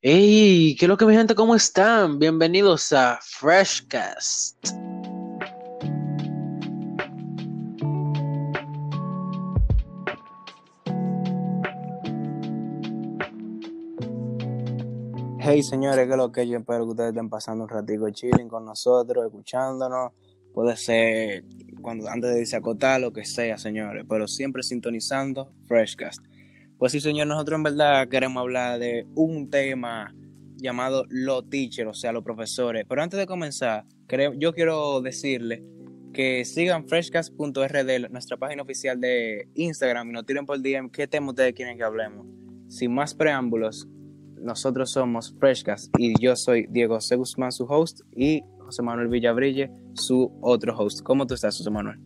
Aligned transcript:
Hey, 0.00 0.76
¿qué 0.78 0.84
es 0.84 0.88
lo 0.88 0.96
que 0.96 1.04
mi 1.06 1.14
gente? 1.14 1.34
¿Cómo 1.34 1.56
están? 1.56 2.20
Bienvenidos 2.20 2.92
a 2.92 3.18
Freshcast. 3.20 4.64
Hey 15.40 15.64
señores, 15.64 16.08
que 16.08 16.16
lo 16.16 16.30
que 16.30 16.46
yo 16.46 16.58
espero 16.58 16.84
que 16.84 16.90
ustedes 16.90 17.08
estén 17.08 17.28
pasando 17.28 17.64
un 17.64 17.68
ratico 17.68 18.08
chilling 18.10 18.46
con 18.46 18.64
nosotros, 18.64 19.26
escuchándonos. 19.26 20.12
Puede 20.54 20.76
ser 20.76 21.44
cuando 21.82 22.08
antes 22.08 22.32
de 22.32 22.40
irse 22.42 22.54
a 22.54 22.60
acotar, 22.60 23.00
lo 23.00 23.12
que 23.12 23.24
sea, 23.24 23.58
señores, 23.58 24.04
pero 24.08 24.28
siempre 24.28 24.62
sintonizando 24.62 25.50
Freshcast. 25.66 26.24
Pues 26.78 26.92
sí, 26.92 27.00
señor, 27.00 27.26
nosotros 27.26 27.56
en 27.56 27.64
verdad 27.64 28.08
queremos 28.08 28.40
hablar 28.40 28.78
de 28.78 29.04
un 29.16 29.50
tema 29.50 30.14
llamado 30.56 31.04
los 31.08 31.48
teachers, 31.50 31.90
o 31.90 31.94
sea, 31.94 32.12
los 32.12 32.22
profesores. 32.22 32.84
Pero 32.88 33.02
antes 33.02 33.18
de 33.18 33.26
comenzar, 33.26 33.84
yo 34.36 34.54
quiero 34.54 35.00
decirle 35.00 35.64
que 36.12 36.44
sigan 36.44 36.86
freshcast.rd, 36.86 38.10
nuestra 38.10 38.36
página 38.36 38.62
oficial 38.62 39.00
de 39.00 39.48
Instagram, 39.54 40.10
y 40.10 40.12
nos 40.12 40.24
tiren 40.24 40.46
por 40.46 40.62
DM 40.62 40.90
qué 40.90 41.08
tema 41.08 41.30
ustedes 41.30 41.52
quieren 41.52 41.76
que 41.76 41.84
hablemos. 41.84 42.26
Sin 42.68 42.94
más 42.94 43.12
preámbulos, 43.12 43.88
nosotros 44.40 44.92
somos 44.92 45.34
Freshcast 45.38 45.92
y 45.98 46.14
yo 46.20 46.36
soy 46.36 46.66
Diego 46.70 47.00
C. 47.00 47.16
Guzmán, 47.16 47.50
su 47.50 47.64
host, 47.64 48.02
y 48.14 48.42
José 48.60 48.82
Manuel 48.82 49.08
Villabrille, 49.08 49.70
su 49.94 50.38
otro 50.42 50.76
host. 50.76 51.02
¿Cómo 51.02 51.26
tú 51.26 51.34
estás, 51.34 51.58
José 51.58 51.70
Manuel? 51.70 51.98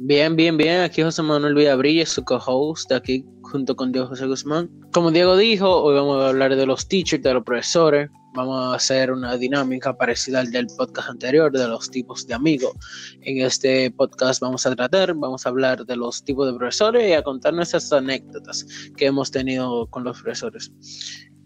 Bien, 0.00 0.36
bien, 0.36 0.56
bien. 0.56 0.82
Aquí 0.82 1.02
José 1.02 1.22
Manuel 1.22 1.56
Villabrille, 1.56 2.06
su 2.06 2.22
co-host, 2.22 2.92
aquí 2.92 3.24
junto 3.42 3.74
con 3.74 3.90
Diego 3.90 4.06
José 4.06 4.26
Guzmán. 4.26 4.70
Como 4.92 5.10
Diego 5.10 5.36
dijo, 5.36 5.82
hoy 5.82 5.96
vamos 5.96 6.22
a 6.22 6.28
hablar 6.28 6.54
de 6.54 6.66
los 6.66 6.86
teachers, 6.86 7.20
de 7.24 7.34
los 7.34 7.42
profesores. 7.42 8.08
Vamos 8.34 8.72
a 8.72 8.76
hacer 8.76 9.10
una 9.10 9.36
dinámica 9.36 9.96
parecida 9.98 10.38
al 10.38 10.52
del 10.52 10.68
podcast 10.68 11.08
anterior, 11.08 11.50
de 11.50 11.66
los 11.66 11.90
tipos 11.90 12.24
de 12.28 12.34
amigos. 12.34 12.74
En 13.22 13.44
este 13.44 13.90
podcast 13.90 14.40
vamos 14.40 14.64
a 14.66 14.76
tratar, 14.76 15.14
vamos 15.14 15.44
a 15.44 15.48
hablar 15.48 15.84
de 15.84 15.96
los 15.96 16.22
tipos 16.22 16.46
de 16.46 16.56
profesores 16.56 17.08
y 17.10 17.14
a 17.14 17.22
contar 17.24 17.54
nuestras 17.54 17.92
anécdotas 17.92 18.64
que 18.96 19.06
hemos 19.06 19.32
tenido 19.32 19.88
con 19.88 20.04
los 20.04 20.22
profesores. 20.22 20.70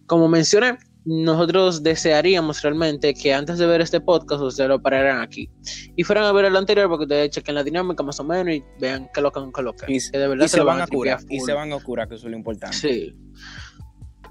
Como 0.07 0.29
mencioné, 0.29 0.77
nosotros 1.05 1.83
desearíamos 1.83 2.63
realmente 2.63 3.13
que 3.15 3.35
antes 3.35 3.59
de 3.59 3.67
ver 3.67 3.81
este 3.81 4.01
podcast 4.01 4.43
ustedes 4.43 4.69
lo 4.69 4.81
pararan 4.81 5.21
aquí 5.21 5.51
y 5.97 6.05
fueran 6.05 6.25
a 6.25 6.33
ver 6.33 6.45
el 6.45 6.57
anterior 6.57 6.89
porque 6.89 7.05
ustedes 7.05 7.31
chequen 7.31 7.57
la 7.57 7.65
dinámica 7.65 8.03
más 8.03 8.21
o 8.21 8.25
menos 8.25 8.55
y 8.55 8.65
vean 8.81 9.09
qué 9.13 9.21
lo 9.21 9.33
que 9.33 9.41
colocan. 9.51 9.91
Y, 9.91 9.99
de 9.99 10.29
verdad 10.29 10.47
se, 10.47 10.61
van, 10.61 10.81
a 10.81 10.87
curar. 10.87 11.21
Y 11.29 11.41
se 11.41 11.53
van 11.53 11.73
a 11.73 11.81
curar, 11.81 12.09
que 12.09 12.15
eso 12.15 12.27
es 12.27 12.31
lo 12.31 12.37
importante. 12.37 12.77
Sí. 12.77 13.17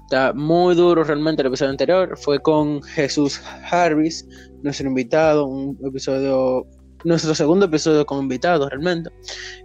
Está 0.04 0.32
muy 0.32 0.74
duro 0.74 1.04
realmente 1.04 1.42
el 1.42 1.48
episodio 1.48 1.70
anterior. 1.70 2.18
Fue 2.18 2.40
con 2.40 2.82
Jesús 2.82 3.40
Harris, 3.70 4.26
nuestro 4.62 4.86
invitado, 4.86 5.46
un 5.46 5.78
episodio 5.84 6.66
nuestro 7.04 7.34
segundo 7.34 7.66
episodio 7.66 8.06
con 8.06 8.20
invitados 8.20 8.68
realmente. 8.70 9.10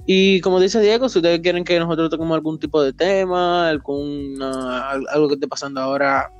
Y 0.05 0.41
como 0.41 0.59
dice 0.59 0.81
Diego, 0.81 1.07
si 1.07 1.19
ustedes 1.19 1.39
quieren 1.41 1.63
que 1.63 1.79
nosotros 1.79 2.09
toquemos 2.09 2.35
algún 2.35 2.59
tipo 2.59 2.81
de 2.81 2.93
tema, 2.93 3.69
algún 3.69 4.41
algo 4.41 5.27
que 5.27 5.35
esté 5.35 5.47
pasando 5.47 5.81
ahora 5.81 6.31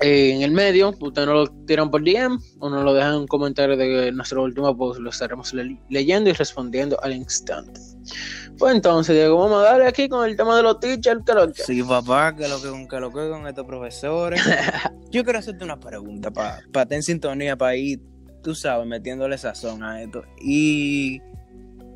en 0.00 0.42
el 0.42 0.52
medio, 0.52 0.94
ustedes 1.00 1.26
nos 1.26 1.48
lo 1.48 1.64
tiran 1.66 1.90
por 1.90 2.04
DM 2.04 2.38
o 2.60 2.70
nos 2.70 2.84
lo 2.84 2.94
dejan 2.94 3.14
en 3.14 3.20
un 3.20 3.26
comentario 3.26 3.76
de 3.76 4.12
nuestro 4.12 4.44
último 4.44 4.76
post, 4.76 5.00
lo 5.00 5.10
estaremos 5.10 5.52
leyendo 5.88 6.30
y 6.30 6.32
respondiendo 6.32 7.02
al 7.02 7.14
instante. 7.14 7.80
Pues 8.58 8.74
entonces, 8.74 9.14
Diego, 9.14 9.38
vamos 9.38 9.60
a 9.60 9.70
darle 9.70 9.86
aquí 9.86 10.08
con 10.08 10.28
el 10.28 10.36
tema 10.36 10.56
de 10.56 10.62
los 10.62 10.80
teachers, 10.80 11.22
que 11.24 11.32
lo 11.32 11.52
que. 11.52 11.62
Sí, 11.62 11.82
papá, 11.82 12.34
que 12.34 12.48
lo 12.48 12.60
que 12.60 12.68
con, 12.68 12.88
que 12.88 13.00
lo 13.00 13.12
que 13.12 13.28
con 13.28 13.46
estos 13.46 13.64
profesores. 13.64 14.40
Yo 15.10 15.24
quiero 15.24 15.38
hacerte 15.38 15.64
una 15.64 15.78
pregunta 15.78 16.30
para 16.30 16.60
pa 16.72 16.82
estar 16.82 16.96
en 16.96 17.02
sintonía, 17.02 17.56
para 17.56 17.76
ir, 17.76 18.00
tú 18.42 18.54
sabes, 18.54 18.86
metiéndole 18.86 19.38
sazón 19.38 19.82
a 19.82 20.02
esto. 20.02 20.22
Y 20.40 21.20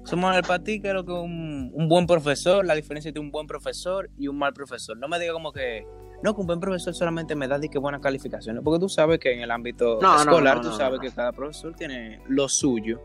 somos 0.05 0.37
el 0.37 0.43
para 0.43 0.63
ti, 0.63 0.81
que 0.81 0.93
lo 0.93 1.05
que 1.05 1.13
un, 1.13 1.71
un 1.75 1.89
buen 1.89 2.07
profesor, 2.07 2.65
la 2.65 2.75
diferencia 2.75 3.09
entre 3.09 3.21
un 3.21 3.31
buen 3.31 3.47
profesor 3.47 4.11
y 4.17 4.29
un 4.29 4.39
mal 4.39 4.53
profesor. 4.53 4.97
No 4.97 5.09
me 5.09 5.19
diga 5.19 5.33
como 5.33 5.53
que 5.53 5.85
no, 6.23 6.35
que 6.35 6.41
un 6.41 6.47
buen 6.47 6.61
profesor 6.61 6.95
solamente 6.95 7.35
me 7.35 7.49
da 7.49 7.59
de 7.59 7.69
que 7.69 7.79
buenas 7.79 8.01
calificaciones, 8.01 8.63
porque 8.63 8.81
tú 8.81 8.89
sabes 8.89 9.19
que 9.19 9.33
en 9.33 9.41
el 9.41 9.51
ámbito 9.51 9.99
escolar, 10.01 10.61
tú 10.61 10.73
sabes 10.73 11.01
que 11.01 11.11
cada 11.11 11.33
profesor 11.33 11.75
tiene 11.75 12.21
lo 12.29 12.49
suyo. 12.49 13.01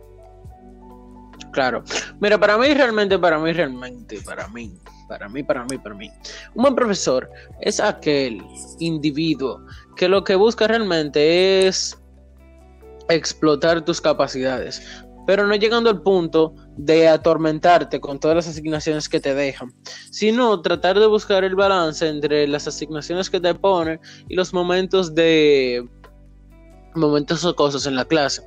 Claro. 1.51 1.83
Mira, 2.19 2.37
para 2.37 2.57
mí 2.57 2.73
realmente, 2.73 3.17
para 3.17 3.39
mí 3.39 3.51
realmente, 3.51 4.19
para 4.21 4.47
mí, 4.49 4.77
para 5.07 5.27
mí, 5.29 5.43
para 5.43 5.65
mí, 5.65 5.77
para 5.77 5.95
mí. 5.95 6.11
Un 6.53 6.61
buen 6.61 6.75
profesor 6.75 7.29
es 7.61 7.79
aquel 7.79 8.43
individuo 8.79 9.65
que 9.95 10.07
lo 10.07 10.23
que 10.23 10.35
busca 10.35 10.67
realmente 10.67 11.67
es 11.67 11.97
explotar 13.09 13.83
tus 13.83 14.01
capacidades 14.01 15.05
pero 15.27 15.45
no 15.45 15.53
llegando 15.55 15.89
al 15.89 16.01
punto 16.01 16.55
de 16.77 17.09
atormentarte 17.09 17.99
con 17.99 18.17
todas 18.17 18.37
las 18.37 18.47
asignaciones 18.47 19.09
que 19.09 19.19
te 19.19 19.35
dejan, 19.35 19.73
sino 20.09 20.61
tratar 20.61 20.97
de 20.97 21.05
buscar 21.05 21.43
el 21.43 21.53
balance 21.53 22.07
entre 22.07 22.47
las 22.47 22.65
asignaciones 22.65 23.29
que 23.29 23.41
te 23.41 23.53
ponen 23.53 23.99
y 24.29 24.35
los 24.35 24.53
momentos 24.53 25.13
de 25.13 25.85
momentos 26.95 27.43
o 27.43 27.53
cosas 27.55 27.85
en 27.85 27.97
la 27.97 28.05
clase. 28.05 28.41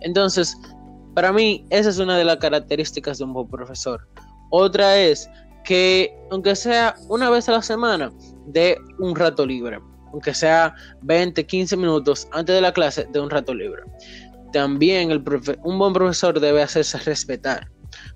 Entonces, 0.00 0.58
para 1.14 1.32
mí, 1.32 1.64
esa 1.70 1.88
es 1.88 1.98
una 1.98 2.18
de 2.18 2.24
las 2.24 2.38
características 2.38 3.18
de 3.18 3.24
un 3.24 3.32
buen 3.32 3.48
profesor. 3.48 4.08
Otra 4.50 4.98
es 4.98 5.30
que, 5.62 6.12
aunque 6.32 6.56
sea 6.56 6.96
una 7.08 7.30
vez 7.30 7.48
a 7.48 7.52
la 7.52 7.62
semana, 7.62 8.12
de 8.46 8.76
un 8.98 9.14
rato 9.14 9.46
libre, 9.46 9.78
aunque 10.12 10.34
sea 10.34 10.74
20, 11.02 11.46
15 11.46 11.76
minutos 11.76 12.26
antes 12.32 12.56
de 12.56 12.60
la 12.60 12.72
clase, 12.72 13.06
de 13.12 13.20
un 13.20 13.30
rato 13.30 13.54
libre 13.54 13.84
también 14.54 15.10
el 15.10 15.22
un 15.64 15.78
buen 15.80 15.92
profesor 15.92 16.38
debe 16.38 16.62
hacerse 16.62 16.96
respetar. 16.98 17.68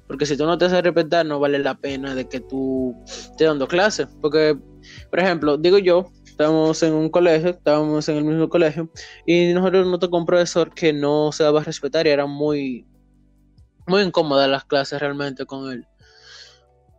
Porque 0.06 0.24
si 0.24 0.36
tú 0.36 0.46
no 0.46 0.56
te 0.56 0.66
haces 0.66 0.84
respetar, 0.84 1.26
no 1.26 1.40
vale 1.40 1.58
la 1.58 1.74
pena 1.74 2.14
de 2.14 2.28
que 2.28 2.38
tú 2.38 2.94
estés 3.04 3.48
dando 3.48 3.66
clases. 3.66 4.06
Porque, 4.20 4.56
por 5.10 5.18
ejemplo, 5.18 5.56
digo 5.56 5.78
yo, 5.78 6.12
estábamos 6.24 6.80
en 6.84 6.94
un 6.94 7.10
colegio, 7.10 7.50
estábamos 7.50 8.08
en 8.08 8.18
el 8.18 8.24
mismo 8.24 8.48
colegio, 8.48 8.88
y 9.26 9.52
nosotros 9.52 9.88
nos 9.88 9.98
tocó 9.98 10.18
un 10.18 10.26
profesor 10.26 10.72
que 10.72 10.92
no 10.92 11.32
se 11.32 11.42
daba 11.42 11.60
a 11.60 11.64
respetar 11.64 12.06
y 12.06 12.10
era 12.10 12.26
muy, 12.26 12.86
muy 13.88 14.08
las 14.48 14.64
clases 14.64 15.00
realmente 15.00 15.44
con 15.44 15.72
él. 15.72 15.84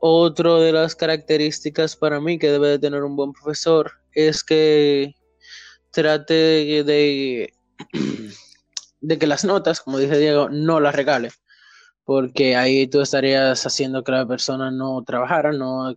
Otra 0.02 0.56
de 0.56 0.74
las 0.74 0.96
características 0.96 1.96
para 1.96 2.20
mí 2.20 2.38
que 2.38 2.52
debe 2.52 2.68
de 2.68 2.80
tener 2.80 3.04
un 3.04 3.16
buen 3.16 3.32
profesor 3.32 3.92
es 4.12 4.44
que 4.44 5.14
trate 5.92 6.84
de 6.84 7.54
de 9.02 9.18
que 9.18 9.28
las 9.28 9.46
notas, 9.46 9.82
como 9.82 9.98
dice 9.98 10.18
Diego, 10.18 10.50
no 10.50 10.80
las 10.80 10.96
regale, 10.96 11.30
porque 12.04 12.56
ahí 12.56 12.88
tú 12.88 13.02
estarías 13.02 13.66
haciendo 13.66 14.04
que 14.04 14.12
la 14.12 14.28
persona 14.28 14.72
no 14.72 15.04
trabajara, 15.04 15.52
no, 15.52 15.94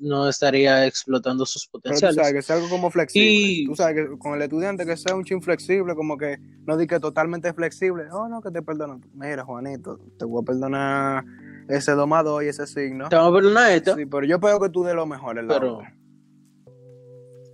no 0.00 0.28
estaría 0.28 0.86
explotando 0.86 1.46
sus 1.46 1.68
potenciales. 1.68 2.16
tú 2.16 2.22
sabes 2.22 2.34
que 2.34 2.42
sea 2.42 2.56
algo 2.56 2.68
como 2.68 2.90
flexible. 2.90 3.66
Tú 3.66 3.76
sabes 3.76 3.94
que 3.94 4.18
con 4.18 4.34
el 4.34 4.42
estudiante 4.42 4.84
que 4.84 4.96
sea 4.96 5.14
un 5.14 5.24
chin 5.24 5.40
flexible, 5.40 5.94
como 5.94 6.18
que 6.18 6.38
no 6.66 6.76
di 6.76 6.86
que 6.86 6.98
totalmente 6.98 7.52
flexible. 7.52 8.04
Oh, 8.10 8.28
no, 8.28 8.42
que 8.42 8.50
te 8.50 8.60
perdono. 8.60 9.00
Mira, 9.14 9.44
Juanito, 9.44 10.00
te 10.18 10.24
voy 10.24 10.42
a 10.42 10.44
perdonar 10.44 11.24
ese 11.68 11.92
domado 11.92 12.42
y 12.42 12.48
ese 12.48 12.66
signo. 12.66 13.08
Te 13.08 13.16
voy 13.16 13.30
a 13.30 13.34
perdonar 13.34 13.70
esto. 13.70 13.94
Sí, 13.94 14.06
pero 14.06 14.26
yo 14.26 14.36
espero 14.36 14.58
que 14.58 14.68
tú 14.68 14.82
de 14.82 14.94
lo 14.94 15.06
mejor. 15.06 15.36
Pero... 15.46 15.80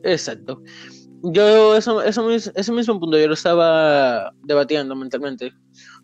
Exacto 0.02 0.62
yo 1.22 1.76
eso, 1.76 2.02
eso, 2.02 2.30
ese 2.30 2.72
mismo 2.72 3.00
punto 3.00 3.18
yo 3.18 3.26
lo 3.26 3.34
estaba 3.34 4.32
debatiendo 4.44 4.94
mentalmente 4.94 5.52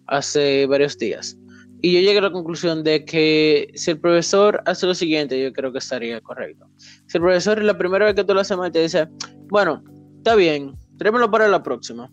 hace 0.06 0.66
varios 0.66 0.98
días. 0.98 1.36
Y 1.80 1.92
yo 1.92 2.00
llegué 2.00 2.18
a 2.18 2.22
la 2.22 2.32
conclusión 2.32 2.82
de 2.82 3.04
que 3.04 3.70
si 3.74 3.90
el 3.90 4.00
profesor 4.00 4.62
hace 4.64 4.86
lo 4.86 4.94
siguiente, 4.94 5.40
yo 5.42 5.52
creo 5.52 5.70
que 5.70 5.78
estaría 5.78 6.18
correcto. 6.22 6.66
Si 6.78 7.18
el 7.18 7.22
profesor 7.22 7.62
la 7.62 7.76
primera 7.76 8.06
vez 8.06 8.14
que 8.14 8.24
tú 8.24 8.32
lo 8.32 8.40
haces 8.40 8.56
mal 8.56 8.72
te 8.72 8.80
dice, 8.80 9.06
bueno, 9.50 9.84
está 10.16 10.34
bien, 10.34 10.74
trémelo 10.96 11.30
para 11.30 11.46
la 11.46 11.62
próxima. 11.62 12.10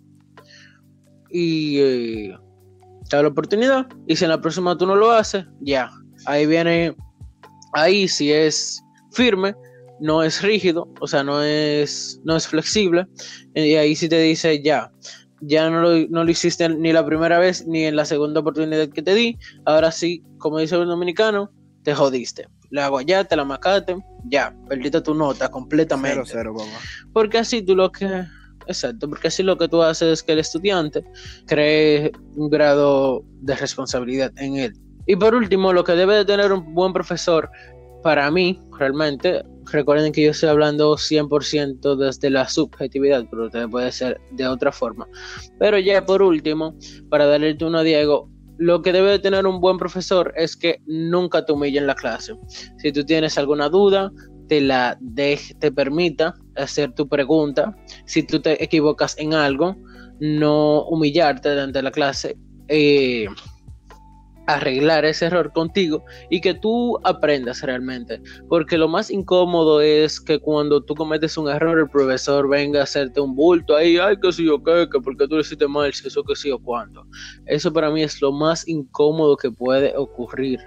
Y 1.29 1.79
eh, 1.79 2.37
te 3.09 3.15
da 3.15 3.21
la 3.21 3.29
oportunidad. 3.29 3.87
Y 4.07 4.17
si 4.17 4.25
en 4.25 4.31
la 4.31 4.41
próxima 4.41 4.77
tú 4.77 4.85
no 4.85 4.95
lo 4.95 5.11
haces, 5.11 5.45
ya. 5.61 5.89
Ahí 6.25 6.45
viene, 6.45 6.93
ahí 7.71 8.09
si 8.09 8.29
es 8.29 8.83
firme, 9.13 9.55
no 10.01 10.23
es 10.23 10.41
rígido, 10.41 10.89
o 10.99 11.07
sea, 11.07 11.23
no 11.23 11.41
es, 11.43 12.19
no 12.25 12.35
es 12.35 12.47
flexible. 12.47 13.07
Y 13.53 13.75
ahí 13.75 13.95
sí 13.95 14.09
te 14.09 14.19
dice, 14.19 14.61
ya, 14.61 14.91
ya 15.41 15.69
no 15.69 15.81
lo, 15.81 16.07
no 16.09 16.23
lo 16.23 16.31
hiciste 16.31 16.67
ni 16.67 16.91
la 16.91 17.05
primera 17.05 17.39
vez 17.39 17.65
ni 17.67 17.85
en 17.85 17.95
la 17.95 18.05
segunda 18.05 18.41
oportunidad 18.41 18.89
que 18.89 19.01
te 19.01 19.13
di. 19.13 19.37
Ahora 19.65 19.91
sí, 19.91 20.23
como 20.39 20.59
dice 20.59 20.75
el 20.75 20.87
dominicano, 20.87 21.51
te 21.83 21.93
jodiste. 21.93 22.47
Le 22.69 22.81
hago 22.81 23.01
ya, 23.01 23.23
te 23.23 23.35
la 23.35 23.45
macate, 23.45 23.95
ya, 24.25 24.55
perdiste 24.67 25.01
tu 25.01 25.13
nota 25.13 25.49
completamente. 25.49 26.23
Cero, 26.25 26.53
cero, 26.55 26.79
Porque 27.13 27.37
así 27.37 27.61
tú 27.61 27.75
lo 27.75 27.91
que. 27.91 28.25
Exacto, 28.67 29.09
porque 29.09 29.27
así 29.27 29.43
lo 29.43 29.57
que 29.57 29.67
tú 29.67 29.81
haces 29.81 30.07
es 30.07 30.23
que 30.23 30.33
el 30.33 30.39
estudiante 30.39 31.03
cree 31.47 32.11
un 32.35 32.49
grado 32.49 33.23
de 33.41 33.55
responsabilidad 33.55 34.31
en 34.37 34.57
él. 34.57 34.73
Y 35.07 35.15
por 35.15 35.33
último, 35.33 35.73
lo 35.73 35.83
que 35.83 35.93
debe 35.93 36.15
de 36.15 36.25
tener 36.25 36.53
un 36.53 36.73
buen 36.73 36.93
profesor, 36.93 37.49
para 38.03 38.29
mí, 38.29 38.61
realmente, 38.77 39.43
recuerden 39.71 40.11
que 40.11 40.23
yo 40.23 40.31
estoy 40.31 40.49
hablando 40.49 40.95
100% 40.95 41.95
desde 41.95 42.29
la 42.29 42.47
subjetividad, 42.47 43.25
pero 43.29 43.45
ustedes 43.45 43.67
puede 43.69 43.91
ser 43.91 44.19
de 44.31 44.47
otra 44.47 44.71
forma. 44.71 45.07
Pero 45.59 45.79
ya 45.79 46.05
por 46.05 46.21
último, 46.21 46.75
para 47.09 47.25
darle 47.25 47.49
el 47.49 47.57
turno 47.57 47.79
a 47.79 47.83
Diego, 47.83 48.29
lo 48.57 48.81
que 48.81 48.93
debe 48.93 49.11
de 49.11 49.19
tener 49.19 49.47
un 49.47 49.59
buen 49.59 49.77
profesor 49.77 50.33
es 50.35 50.55
que 50.55 50.81
nunca 50.85 51.45
te 51.45 51.51
humille 51.51 51.79
en 51.79 51.87
la 51.87 51.95
clase. 51.95 52.35
Si 52.77 52.91
tú 52.91 53.03
tienes 53.03 53.37
alguna 53.37 53.69
duda, 53.69 54.11
te 54.47 54.61
la 54.61 54.99
te 55.59 55.71
permita 55.71 56.35
hacer 56.55 56.93
tu 56.93 57.07
pregunta. 57.07 57.75
Si 58.05 58.23
tú 58.23 58.39
te 58.39 58.63
equivocas 58.63 59.17
en 59.17 59.33
algo, 59.33 59.77
no 60.19 60.83
humillarte 60.83 61.49
delante 61.49 61.79
de 61.79 61.83
la 61.83 61.91
clase. 61.91 62.37
Eh, 62.67 63.27
arreglar 64.47 65.05
ese 65.05 65.25
error 65.25 65.51
contigo 65.53 66.03
y 66.29 66.41
que 66.41 66.53
tú 66.53 66.99
aprendas 67.03 67.61
realmente. 67.61 68.21
Porque 68.49 68.77
lo 68.77 68.87
más 68.87 69.09
incómodo 69.09 69.81
es 69.81 70.19
que 70.19 70.39
cuando 70.39 70.81
tú 70.81 70.95
cometes 70.95 71.37
un 71.37 71.49
error, 71.49 71.79
el 71.79 71.89
profesor 71.89 72.49
venga 72.49 72.81
a 72.81 72.83
hacerte 72.83 73.21
un 73.21 73.35
bulto 73.35 73.75
ahí, 73.75 73.97
ay, 73.97 74.17
que 74.21 74.31
si 74.31 74.45
yo 74.45 74.61
qué, 74.63 74.87
que 74.91 74.99
porque 74.99 75.27
tú 75.27 75.35
lo 75.35 75.41
hiciste 75.41 75.67
mal, 75.67 75.93
si 75.93 76.07
eso 76.07 76.23
que 76.23 76.35
sí 76.35 76.51
o 76.51 76.59
cuánto. 76.59 77.05
Eso 77.45 77.71
para 77.71 77.89
mí 77.89 78.03
es 78.03 78.21
lo 78.21 78.31
más 78.31 78.67
incómodo 78.67 79.37
que 79.37 79.51
puede 79.51 79.95
ocurrir 79.95 80.59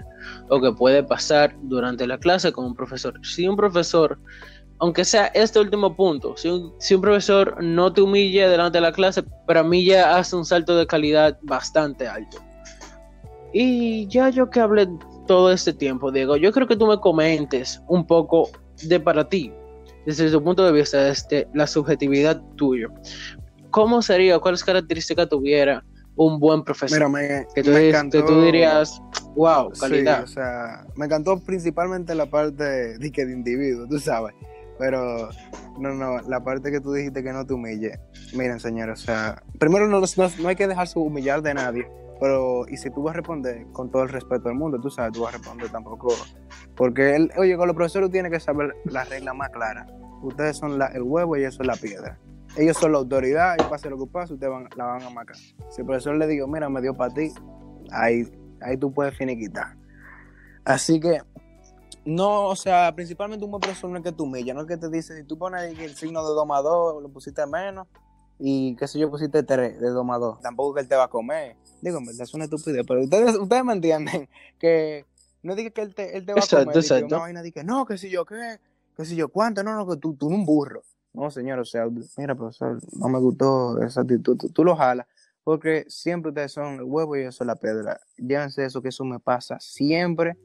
o 0.49 0.61
que 0.61 0.71
puede 0.71 1.03
pasar 1.03 1.55
durante 1.63 2.07
la 2.07 2.17
clase 2.17 2.51
con 2.51 2.65
un 2.65 2.75
profesor. 2.75 3.19
Si 3.23 3.47
un 3.47 3.55
profesor 3.55 4.17
aunque 4.79 5.05
sea 5.05 5.27
este 5.27 5.59
último 5.59 5.95
punto, 5.95 6.35
si 6.35 6.49
un, 6.49 6.73
si 6.79 6.95
un, 6.95 7.01
profesor 7.01 7.63
no 7.63 7.93
te 7.93 8.01
humille 8.01 8.49
delante 8.49 8.77
de 8.77 8.81
la 8.81 8.91
clase, 8.91 9.23
para 9.47 9.63
mí 9.63 9.85
ya 9.85 10.17
hace 10.17 10.35
un 10.35 10.43
salto 10.45 10.75
de 10.75 10.85
calidad 10.85 11.39
bastante 11.43 12.07
alto. 12.07 12.44
Y 13.57 14.05
ya 14.07 14.27
yo 14.31 14.49
que 14.49 14.59
hablé 14.59 14.85
todo 15.27 15.49
este 15.49 15.71
tiempo, 15.71 16.11
Diego, 16.11 16.35
yo 16.35 16.51
creo 16.51 16.67
que 16.67 16.75
tú 16.75 16.87
me 16.87 16.99
comentes 16.99 17.81
un 17.87 18.05
poco 18.05 18.49
de 18.83 18.99
para 18.99 19.29
ti, 19.29 19.49
desde 20.05 20.29
tu 20.29 20.43
punto 20.43 20.65
de 20.65 20.73
vista, 20.73 21.01
desde 21.01 21.47
la 21.53 21.65
subjetividad 21.65 22.41
tuya. 22.57 22.89
¿Cómo 23.71 24.01
sería, 24.01 24.39
cuáles 24.39 24.61
características 24.61 25.29
tuviera 25.29 25.85
un 26.17 26.37
buen 26.37 26.65
profesor? 26.65 27.09
Mira, 27.09 27.47
que, 27.55 27.63
tú, 27.63 28.41
dirías, 28.41 29.01
wow, 29.37 29.71
calidad. 29.79 30.23
o 30.25 30.27
sea, 30.27 30.85
me 30.97 31.05
encantó 31.05 31.39
principalmente 31.39 32.13
la 32.13 32.25
parte 32.25 32.61
de, 32.61 32.97
de, 32.97 33.09
de 33.09 33.31
individuo, 33.31 33.87
tú 33.87 33.99
sabes. 33.99 34.35
Pero 34.77 35.29
no, 35.79 35.93
no, 35.93 36.19
la 36.27 36.43
parte 36.43 36.71
que 36.71 36.81
tú 36.81 36.91
dijiste 36.91 37.23
que 37.23 37.31
no 37.31 37.45
te 37.45 37.53
humille. 37.53 38.01
Miren, 38.33 38.59
señores, 38.59 39.03
o 39.03 39.05
sea, 39.05 39.41
primero 39.59 39.87
no, 39.87 40.01
no, 40.01 40.31
no 40.39 40.47
hay 40.49 40.57
que 40.57 40.67
dejarse 40.67 40.99
humillar 40.99 41.41
de 41.41 41.53
nadie 41.53 41.87
pero, 42.19 42.67
y 42.67 42.77
si 42.77 42.89
tú 42.89 43.03
vas 43.03 43.13
a 43.13 43.17
responder 43.17 43.65
con 43.73 43.91
todo 43.91 44.03
el 44.03 44.09
respeto 44.09 44.47
del 44.49 44.57
mundo, 44.57 44.79
tú 44.79 44.89
sabes, 44.89 45.11
tú 45.11 45.21
vas 45.21 45.33
a 45.33 45.37
responder 45.37 45.69
tampoco. 45.69 46.13
Porque, 46.75 47.15
él, 47.15 47.31
oye, 47.37 47.57
con 47.57 47.67
los 47.67 47.75
profesores 47.75 48.09
tiene 48.11 48.29
que 48.29 48.39
saber 48.39 48.75
la 48.85 49.03
regla 49.03 49.33
más 49.33 49.49
clara. 49.49 49.87
Ustedes 50.21 50.57
son 50.57 50.81
el 50.81 51.01
huevo 51.03 51.35
y 51.37 51.43
eso 51.43 51.61
es 51.61 51.67
la 51.67 51.75
piedra. 51.75 52.19
Ellos 52.57 52.77
son 52.77 52.93
la 52.93 52.99
autoridad 52.99 53.55
y 53.59 53.63
pase 53.69 53.89
lo 53.89 53.97
que 53.97 54.07
pase, 54.07 54.33
ustedes 54.33 54.51
van, 54.51 54.69
la 54.77 54.85
van 54.85 55.03
a 55.03 55.09
marcar. 55.09 55.35
Si 55.69 55.81
el 55.81 55.85
profesor 55.85 56.15
le 56.15 56.25
digo, 56.25 56.47
mira, 56.47 56.69
me 56.69 56.81
dio 56.81 56.93
para 56.95 57.13
ti, 57.13 57.33
ahí, 57.91 58.23
ahí 58.61 58.77
tú 58.77 58.93
puedes 58.93 59.17
finiquitar. 59.17 59.75
Así 60.63 60.99
que, 61.01 61.21
no, 62.05 62.47
o 62.47 62.55
sea, 62.55 62.93
principalmente 62.95 63.43
un 63.43 63.51
buen 63.51 63.61
profesor 63.61 63.89
no 63.89 63.97
es 63.97 64.03
que 64.03 64.13
tú 64.13 64.23
humilla, 64.23 64.53
no 64.53 64.61
es 64.61 64.67
que 64.67 64.77
te 64.77 64.89
dice, 64.89 65.17
si 65.17 65.23
tú 65.23 65.37
pones 65.37 65.77
el 65.77 65.95
signo 65.95 66.25
de 66.25 66.33
domador, 66.33 67.01
lo 67.01 67.09
pusiste 67.09 67.45
menos, 67.45 67.87
y 68.39 68.75
qué 68.77 68.87
sé 68.87 68.99
yo, 68.99 69.09
pusiste 69.09 69.43
3 69.43 69.79
de 69.79 69.89
domador, 69.89 70.39
tampoco 70.39 70.75
que 70.75 70.81
él 70.81 70.87
te 70.87 70.95
va 70.95 71.05
a 71.05 71.07
comer 71.09 71.57
Digo, 71.81 71.99
en 71.99 72.05
verdad 72.05 72.21
es 72.23 72.33
una 72.33 72.45
estupidez, 72.45 72.85
pero 72.87 73.03
ustedes, 73.03 73.35
ustedes 73.37 73.63
me 73.63 73.73
entienden 73.73 74.29
que 74.59 75.05
no 75.43 75.55
diga 75.55 75.69
que 75.69 75.81
él 75.81 75.93
te, 75.93 76.17
él 76.17 76.25
te 76.25 76.33
va 76.33 76.41
a 76.41 76.47
comer. 76.47 76.77
Exacto. 76.77 77.07
Una 77.07 77.19
vaina 77.19 77.41
de 77.41 77.51
que 77.51 77.63
no, 77.63 77.85
que 77.85 77.97
si 77.97 78.09
yo 78.09 78.25
qué, 78.25 78.59
que 78.97 79.05
si 79.05 79.15
yo 79.15 79.29
cuánto, 79.29 79.63
no, 79.63 79.75
no, 79.75 79.87
que 79.87 79.97
tú, 79.97 80.15
tú 80.15 80.27
un 80.27 80.45
burro. 80.45 80.83
No, 81.13 81.31
señor, 81.31 81.59
o 81.59 81.65
sea, 81.65 81.87
mira, 82.17 82.35
profesor, 82.35 82.79
no 82.93 83.07
me 83.07 83.19
gustó 83.19 83.81
esa 83.81 84.01
actitud. 84.01 84.37
Tú, 84.51 84.63
lo 84.63 84.75
jalas, 84.75 85.07
porque 85.43 85.85
siempre 85.87 86.29
ustedes 86.29 86.51
son 86.51 86.75
el 86.75 86.83
huevo 86.83 87.15
y 87.15 87.21
eso 87.21 87.43
es 87.43 87.47
la 87.47 87.55
piedra. 87.55 88.01
Llévense 88.17 88.65
eso, 88.65 88.81
que 88.81 88.89
eso 88.89 89.05
me 89.05 89.19
pasa 89.19 89.57
siempre 89.59 90.35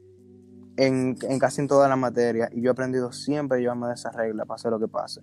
en, 0.77 1.15
casi 1.39 1.61
en 1.61 1.67
toda 1.67 1.87
la 1.87 1.95
materia 1.95 2.49
y 2.53 2.61
yo 2.61 2.69
he 2.69 2.71
aprendido 2.71 3.11
siempre 3.11 3.59
llevarme 3.59 3.87
de 3.87 3.93
esa 3.93 4.11
regla, 4.11 4.45
pase 4.45 4.69
lo 4.69 4.79
que 4.79 4.87
pase. 4.87 5.21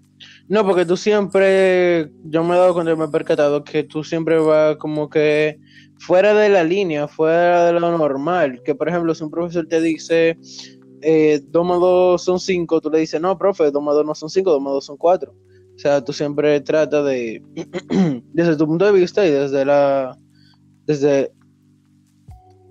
No, 0.48 0.64
porque 0.64 0.84
tú 0.84 0.96
siempre, 0.96 2.12
yo 2.24 2.44
me 2.44 2.54
he 2.54 2.58
dado 2.58 2.74
cuenta, 2.74 2.94
me 2.94 3.06
he 3.06 3.08
percatado 3.08 3.64
que 3.64 3.84
tú 3.84 4.04
siempre 4.04 4.38
vas 4.38 4.76
como 4.76 5.08
que 5.08 5.58
fuera 5.98 6.34
de 6.34 6.48
la 6.48 6.64
línea, 6.64 7.08
fuera 7.08 7.66
de 7.66 7.80
lo 7.80 7.96
normal. 7.96 8.62
Que 8.64 8.74
por 8.74 8.88
ejemplo, 8.88 9.14
si 9.14 9.24
un 9.24 9.30
profesor 9.30 9.66
te 9.66 9.80
dice 9.80 10.38
eh, 11.02 11.42
2 11.48 11.66
más 11.66 11.80
2 11.80 12.22
son 12.22 12.40
5, 12.40 12.80
tú 12.80 12.90
le 12.90 13.00
dices, 13.00 13.20
no, 13.20 13.36
profe, 13.38 13.70
2 13.70 13.82
más 13.82 13.94
2 13.94 14.06
no 14.06 14.14
son 14.14 14.30
5, 14.30 14.50
2 14.50 14.62
más 14.62 14.72
2 14.74 14.84
son 14.84 14.96
4. 14.96 15.32
O 15.32 15.80
sea, 15.80 16.04
tú 16.04 16.12
siempre 16.12 16.60
tratas 16.60 17.04
de, 17.04 17.42
desde 18.32 18.56
tu 18.56 18.66
punto 18.66 18.84
de 18.84 18.92
vista 18.92 19.24
y 19.24 19.30
desde 19.30 19.64
la, 19.64 20.16
desde 20.86 21.32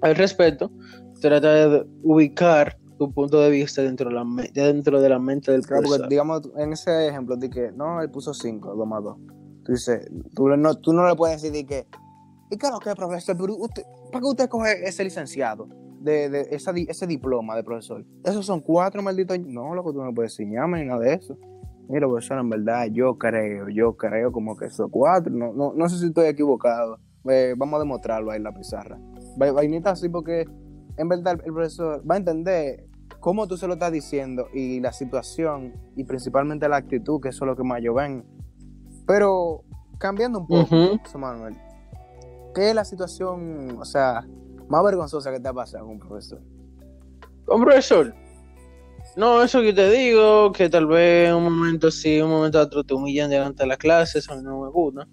el 0.04 0.16
respeto, 0.16 0.72
trata 1.20 1.70
de 1.70 1.86
ubicar 2.04 2.78
tu 2.98 3.12
punto 3.12 3.40
de 3.40 3.50
vista 3.52 3.82
dentro 3.82 4.10
de 4.10 4.16
la, 4.16 4.26
dentro 4.54 5.02
de 5.02 5.10
la 5.10 5.20
mente 5.20 5.52
del 5.52 5.62
profesor. 5.62 6.00
Porque, 6.00 6.10
digamos, 6.10 6.42
en 6.58 6.74
ese 6.74 7.08
ejemplo, 7.08 7.36
de 7.38 7.50
que 7.50 7.72
no, 7.72 8.02
él 8.02 8.10
puso 8.10 8.34
5, 8.34 8.76
2 8.76 8.88
más 8.88 9.04
2. 9.04 9.18
Tú 9.64 9.72
dices, 9.72 10.10
tú 10.34 10.48
no, 10.48 10.76
tú 10.76 10.94
no 10.94 11.08
le 11.08 11.16
puedes 11.16 11.42
decir 11.42 11.66
que 11.66 11.86
y 12.50 12.58
claro 12.58 12.80
que, 12.80 12.96
profesor, 12.96 13.36
pero 13.38 13.56
usted, 13.58 13.84
¿para 14.12 14.22
qué 14.22 14.28
usted 14.28 14.50
coge 14.50 14.88
ese 14.88 15.04
licenciado? 15.04 15.68
De, 16.00 16.30
de 16.30 16.48
ese 16.52 17.08
diploma 17.08 17.56
de 17.56 17.64
profesor. 17.64 18.06
Esos 18.24 18.46
son 18.46 18.62
cuatro 18.62 19.02
malditos. 19.02 19.38
No, 19.40 19.76
lo 19.76 19.84
que 19.84 19.92
tú 19.92 20.02
no 20.02 20.14
puedes 20.14 20.32
enseñarme 20.40 20.80
ni 20.80 20.88
nada 20.88 21.02
de 21.02 21.14
eso. 21.16 21.38
Mira, 21.90 22.08
profesor, 22.08 22.40
en 22.40 22.50
verdad, 22.50 22.86
yo 22.92 23.18
creo, 23.18 23.68
yo 23.70 23.98
creo 23.98 24.32
como 24.32 24.56
que 24.56 24.66
esos 24.66 24.90
cuatro. 24.90 25.34
No, 25.34 25.52
no, 25.54 25.74
no 25.76 25.90
sé 25.90 25.98
si 25.98 26.06
estoy 26.06 26.28
equivocado. 26.28 27.00
Eh, 27.30 27.56
vamos 27.58 27.76
a 27.76 27.80
demostrarlo 27.80 28.32
ahí 28.32 28.38
en 28.38 28.44
la 28.44 28.54
pizarra. 28.54 28.98
Vainita 29.38 29.92
así 29.92 30.08
porque 30.08 30.46
en 30.98 31.08
verdad 31.10 31.40
el 31.46 31.54
profesor 31.54 32.04
va 32.10 32.16
a 32.16 32.18
entender 32.18 32.86
cómo 33.20 33.48
tú 33.48 33.58
se 33.58 33.68
lo 33.68 33.74
estás 33.74 33.92
diciendo 33.92 34.48
y 34.54 34.80
la 34.80 34.92
situación 34.92 35.74
y 35.96 36.04
principalmente 36.04 36.68
la 36.68 36.78
actitud, 36.78 37.22
que 37.22 37.30
eso 37.30 37.46
es 37.46 37.48
lo 37.48 37.56
que 37.56 37.64
más 37.64 37.82
yo 37.82 37.94
ven. 37.94 38.26
Pero 39.06 39.64
cambiando 39.98 40.40
un 40.40 40.48
poco, 40.48 41.18
Manuel, 41.18 41.56
¿Qué 42.58 42.70
es 42.70 42.76
la 42.76 42.86
situación, 42.86 43.78
o 43.80 43.86
sea, 43.86 44.26
más 44.68 44.84
vergonzosa 44.84 45.32
que 45.32 45.40
te 45.40 45.48
ha 45.48 45.54
pasado 45.54 45.86
con 45.86 45.94
un 45.94 46.00
profesor? 46.00 46.42
¿Con 47.46 47.64
profesor? 47.64 48.16
No, 49.16 49.44
eso 49.44 49.62
que 49.62 49.74
te 49.74 49.92
digo, 49.92 50.52
que 50.52 50.68
tal 50.68 50.88
vez 50.88 51.32
un 51.32 51.44
momento 51.44 51.92
sí, 51.92 52.20
un 52.20 52.32
momento 52.32 52.60
otro 52.60 52.84
te 52.84 52.96
humillan 52.96 53.30
delante 53.30 53.62
de 53.62 53.68
la 53.68 53.78
clase, 53.78 54.18
eso 54.20 54.42
no 54.42 54.62
me 54.62 54.70
gusta. 54.70 55.08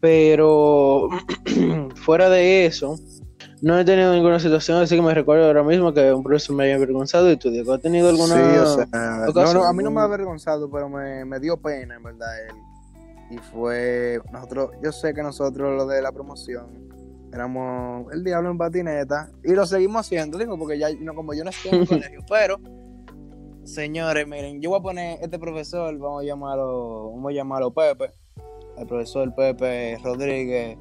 Pero 0.00 1.08
fuera 1.94 2.28
de 2.28 2.66
eso, 2.66 2.96
no 3.66 3.76
he 3.76 3.84
tenido 3.84 4.12
ninguna 4.12 4.38
situación 4.38 4.80
así 4.80 4.94
que 4.94 5.02
me 5.02 5.12
recuerdo 5.12 5.44
ahora 5.46 5.64
mismo 5.64 5.92
que 5.92 6.12
un 6.12 6.22
profesor 6.22 6.54
me 6.54 6.66
haya 6.66 6.76
avergonzado 6.76 7.28
y 7.32 7.36
tú, 7.36 7.50
Diego, 7.50 7.72
¿has 7.72 7.80
tenido 7.80 8.08
alguna 8.08 8.36
sí, 8.36 8.58
o 8.58 8.66
sea, 8.76 8.86
no, 9.34 9.54
no, 9.54 9.64
a 9.64 9.72
mí 9.72 9.82
no 9.82 9.90
me 9.90 10.00
ha 10.02 10.04
avergonzado, 10.04 10.70
pero 10.70 10.88
me, 10.88 11.24
me 11.24 11.40
dio 11.40 11.56
pena, 11.56 11.96
en 11.96 12.02
verdad, 12.04 12.28
él. 12.46 12.54
Y 13.28 13.38
fue 13.38 14.20
nosotros, 14.30 14.70
yo 14.84 14.92
sé 14.92 15.12
que 15.14 15.20
nosotros 15.20 15.76
lo 15.76 15.84
de 15.84 16.00
la 16.00 16.12
promoción 16.12 16.66
éramos 17.32 18.06
el 18.12 18.22
diablo 18.22 18.52
en 18.52 18.58
patineta 18.58 19.32
y 19.42 19.50
lo 19.50 19.66
seguimos 19.66 20.06
haciendo, 20.06 20.38
digo, 20.38 20.56
porque 20.56 20.78
ya 20.78 20.86
no, 21.00 21.12
como 21.16 21.34
yo 21.34 21.42
no 21.42 21.50
estoy 21.50 21.72
en 21.72 21.80
el 21.80 21.88
colegio, 21.88 22.20
pero 22.28 22.60
señores, 23.64 24.28
miren, 24.28 24.62
yo 24.62 24.70
voy 24.70 24.78
a 24.78 24.82
poner 24.82 25.18
este 25.20 25.40
profesor, 25.40 25.98
vamos 25.98 26.22
a 26.22 26.24
llamarlo, 26.24 27.10
vamos 27.10 27.32
a 27.32 27.34
llamarlo 27.34 27.72
Pepe, 27.72 28.12
el 28.78 28.86
profesor 28.86 29.34
Pepe 29.34 29.98
Rodríguez, 30.04 30.78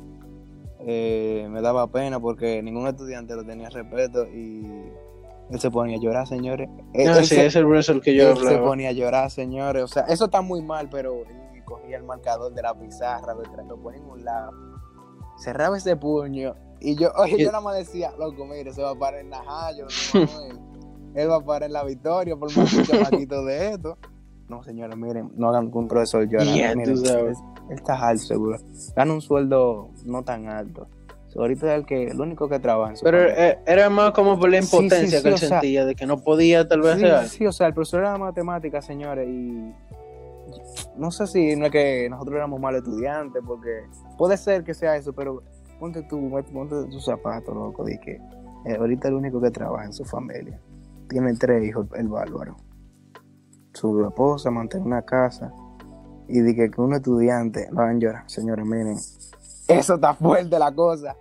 eh, 0.86 1.48
me 1.50 1.62
daba 1.62 1.88
pena 1.88 2.20
porque 2.20 2.62
ningún 2.62 2.88
estudiante 2.88 3.36
lo 3.36 3.44
tenía 3.44 3.70
respeto 3.70 4.28
y 4.28 4.66
él 5.50 5.60
se 5.60 5.72
ponía 5.72 5.98
a 5.98 6.00
llorar, 6.00 6.28
señores. 6.28 6.70
No, 6.94 7.16
sí, 7.24 7.36
es 7.36 7.56
el 7.56 7.66
profesor 7.66 8.02
que 8.02 8.16
yo 8.16 8.32
él 8.32 8.38
se 8.38 8.58
ponía 8.58 8.90
a 8.90 8.94
llorar, 8.94 9.30
señores. 9.32 9.84
O 9.84 9.88
sea, 9.88 10.04
eso 10.04 10.26
está 10.26 10.42
muy 10.42 10.62
mal, 10.62 10.90
pero 10.90 11.24
cogía 11.66 11.98
el 11.98 12.04
marcador 12.04 12.54
de 12.54 12.62
la 12.62 12.74
pizarra, 12.74 13.34
lo 13.68 13.78
ponía 13.78 14.00
en 14.00 14.10
un 14.10 14.24
lado, 14.24 14.52
cerraba 15.38 15.78
ese 15.78 15.98
puño 15.98 16.56
y 16.80 16.96
yo, 16.96 17.12
oye, 17.18 17.38
yo 17.38 17.48
nada 17.48 17.62
más 17.62 17.76
decía, 17.78 18.12
loco, 18.18 18.46
mire, 18.46 18.72
se 18.72 18.82
va 18.82 18.92
a 18.92 18.96
parar 18.96 19.22
en 19.22 19.30
Najayo, 19.30 19.88
él 21.16 21.30
va 21.30 21.36
a 21.36 21.42
parar 21.42 21.64
en 21.64 21.74
la 21.74 21.84
victoria 21.84 22.38
por 22.38 22.56
más 22.56 22.88
chamaquito 22.88 23.44
de 23.46 23.74
esto. 23.74 23.98
No, 24.48 24.64
señores, 24.64 24.96
miren, 24.96 25.32
no 25.36 25.50
hagan 25.50 25.72
con 25.72 25.84
un 25.84 25.88
profesor 25.88 26.28
llorar. 26.30 26.76
miren, 26.76 26.96
él, 27.70 27.76
está 27.76 28.08
alto, 28.08 28.24
seguro. 28.24 28.58
Gana 28.96 29.14
un 29.14 29.22
sueldo 29.22 29.90
no 30.06 30.24
tan 30.24 30.48
alto. 30.48 30.88
Ahorita 31.38 31.74
es 31.74 31.80
el 31.80 31.86
que 31.86 32.08
el 32.08 32.22
único 32.22 32.48
que 32.48 32.60
trabaja. 32.60 32.94
Pero 33.04 33.24
eh, 33.24 33.60
era 33.66 33.90
más 33.90 34.12
como 34.12 34.40
por 34.40 34.50
la 34.50 34.58
impotencia 34.58 35.22
que 35.22 35.30
él 35.30 35.38
sentía, 35.38 35.86
de 35.86 35.96
que 35.96 36.06
no 36.06 36.18
podía 36.20 36.68
tal 36.68 36.82
vez 36.82 36.98
sí, 36.98 37.38
Sí, 37.38 37.46
o 37.46 37.52
sea, 37.52 37.68
el 37.68 37.74
profesor 37.74 38.02
era 38.02 38.14
de 38.14 38.20
matemáticas, 38.20 38.86
señores, 38.86 39.28
y 39.28 39.74
no 40.96 41.12
sé 41.12 41.28
si 41.28 41.56
no 41.58 41.66
es 41.66 41.72
que 41.72 42.08
nosotros 42.10 42.38
éramos 42.38 42.60
mal 42.62 42.76
estudiantes, 42.76 43.44
porque 43.46 43.84
puede 44.18 44.38
ser 44.38 44.64
que 44.64 44.74
sea 44.74 44.96
eso, 44.96 45.12
pero 45.12 45.44
ponte 45.78 46.04
tú, 46.04 46.32
ponte 46.54 46.86
tus 46.86 47.04
zapatos, 47.04 47.54
loco, 47.54 47.84
de 47.84 48.00
que 48.00 48.14
eh, 48.66 48.76
ahorita 48.80 49.10
el 49.10 49.16
único 49.16 49.42
que 49.42 49.52
trabaja 49.52 49.86
en 49.86 49.94
su 49.94 50.06
familia. 50.06 50.60
Tiene 51.10 51.34
tres 51.36 51.66
hijos, 51.66 51.88
el 51.96 52.08
bárbaro. 52.08 52.56
su 53.74 54.06
esposa, 54.06 54.50
mantener 54.52 54.88
una 54.88 55.02
casa 55.02 55.54
y 56.28 56.42
de 56.42 56.56
que, 56.56 56.82
un 56.82 56.94
estudiante 56.94 57.68
lo 57.72 57.82
hagan 57.82 58.00
llorar. 58.00 58.24
Señores, 58.30 58.66
miren, 58.66 58.98
eso 59.68 59.96
está 59.96 60.14
fuerte 60.14 60.58
la 60.60 60.74
cosa. 60.74 61.16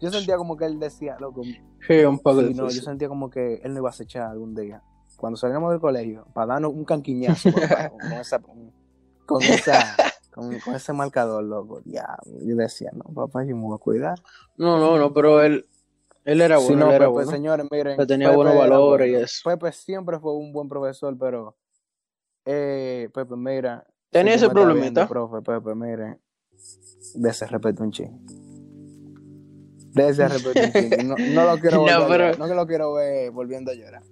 Yo 0.00 0.10
sentía 0.10 0.36
como 0.36 0.56
que 0.56 0.64
él 0.66 0.78
decía, 0.78 1.16
loco. 1.18 1.42
Sí, 1.86 2.04
un 2.04 2.18
poco 2.18 2.42
sí, 2.42 2.54
no, 2.54 2.68
yo 2.68 2.82
sentía 2.82 3.08
como 3.08 3.30
que 3.30 3.60
él 3.64 3.72
no 3.72 3.80
iba 3.80 3.88
a 3.88 3.90
acechar 3.90 4.30
algún 4.30 4.54
día. 4.54 4.82
Cuando 5.16 5.36
salíamos 5.36 5.72
del 5.72 5.80
colegio, 5.80 6.26
para 6.32 6.54
darnos 6.54 6.72
un 6.72 6.84
canquiñazo 6.84 7.50
con, 7.52 8.12
esa, 8.12 8.38
con, 9.26 9.42
esa, 9.42 9.96
con, 10.32 10.52
ese 10.74 10.92
marcador, 10.92 11.42
loco. 11.42 11.82
Ya, 11.84 12.16
yo 12.44 12.54
decía, 12.54 12.90
no, 12.92 13.12
papá, 13.12 13.44
yo 13.44 13.56
me 13.56 13.62
voy 13.62 13.74
a 13.74 13.78
cuidar. 13.78 14.18
No, 14.56 14.78
no, 14.78 14.96
no, 14.96 15.12
pero 15.12 15.42
él, 15.42 15.66
él 16.24 16.40
era 16.40 16.58
bueno. 16.58 16.76
no, 16.76 16.90
él 16.90 16.96
era 16.96 17.08
bueno. 17.08 17.30
señores, 17.30 17.66
miren. 17.70 18.06
tenía 18.06 18.30
buenos 18.30 18.56
valores 18.56 19.08
y 19.08 19.14
eso. 19.14 19.50
Pepe 19.50 19.72
siempre 19.72 20.20
fue 20.20 20.36
un 20.36 20.52
buen 20.52 20.68
profesor, 20.68 21.16
pero 21.18 21.56
eh, 22.44 23.10
Pepe, 23.12 23.36
mira. 23.36 23.84
Tenía 24.18 24.34
ese 24.34 24.48
problemita. 24.48 25.08
profe, 25.08 25.42
Pepe, 25.42 25.74
mire. 25.74 26.18
De 27.14 27.30
ese 27.30 27.46
respeto 27.46 27.82
un 27.84 27.92
ching. 27.92 28.26
De 29.92 30.08
ese 30.08 30.28
respeto 30.28 30.60
un 30.60 30.72
ching. 30.72 31.08
No, 31.08 31.14
no, 31.16 31.54
lo 31.54 31.60
quiero 31.60 31.84
no, 32.38 32.46
no 32.46 32.54
lo 32.54 32.66
quiero 32.66 32.94
ver 32.94 33.30
volviendo 33.30 33.70
a 33.70 33.74
llorar. 33.74 34.02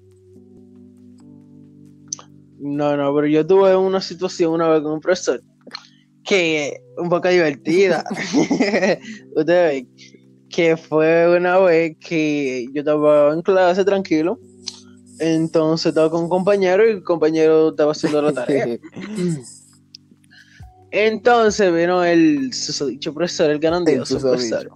No, 2.58 2.96
no, 2.96 3.14
pero 3.14 3.26
yo 3.26 3.46
tuve 3.46 3.76
una 3.76 4.00
situación 4.00 4.52
una 4.52 4.68
vez 4.68 4.82
con 4.82 4.92
un 4.92 5.00
profesor 5.00 5.40
que 6.25 6.80
un 6.96 7.08
poco 7.08 7.28
divertida. 7.28 8.04
Ustedes 9.36 9.72
ven 9.72 9.88
que 10.48 10.76
fue 10.76 11.36
una 11.36 11.58
vez 11.58 11.96
que 12.00 12.66
yo 12.72 12.80
estaba 12.80 13.32
en 13.32 13.42
clase 13.42 13.84
tranquilo. 13.84 14.38
Entonces 15.18 15.86
estaba 15.86 16.10
con 16.10 16.25
un 16.25 16.28
compañero 16.28 16.86
y 16.86 16.92
el 16.92 17.02
compañero 17.02 17.70
estaba 17.70 17.92
haciendo 17.92 18.22
la 18.22 18.32
tarea. 18.32 18.78
Entonces 20.96 21.74
vino 21.74 22.02
el 22.02 22.54
susodicho 22.54 23.12
profesor, 23.12 23.50
el 23.50 23.58
grandioso 23.58 24.18
profesor. 24.18 24.70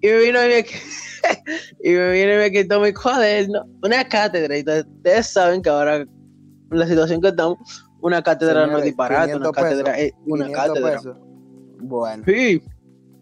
Y 0.00 0.08
me 0.08 0.18
vino 0.18 0.44
y 0.44 0.48
me, 0.48 0.66
y 1.84 1.90
me 1.92 2.10
vino 2.10 2.34
y 2.34 2.36
me 2.38 2.50
quitó 2.50 2.80
mi 2.80 2.92
cuaderno, 2.92 3.64
una 3.84 4.08
cátedra. 4.08 4.58
Y 4.58 4.62
ustedes 4.62 5.28
saben 5.28 5.62
que 5.62 5.70
ahora 5.70 6.04
la 6.70 6.86
situación 6.88 7.20
que 7.20 7.28
estamos, 7.28 7.56
una 8.00 8.20
cátedra 8.20 8.66
no 8.66 8.78
es 8.78 8.84
disparate, 8.86 9.36
una 9.36 9.52
cátedra 9.52 9.96
es 9.96 10.12
una 10.26 10.50
cátedra. 10.50 11.00
Bueno. 11.78 12.24
Sí. 12.26 12.60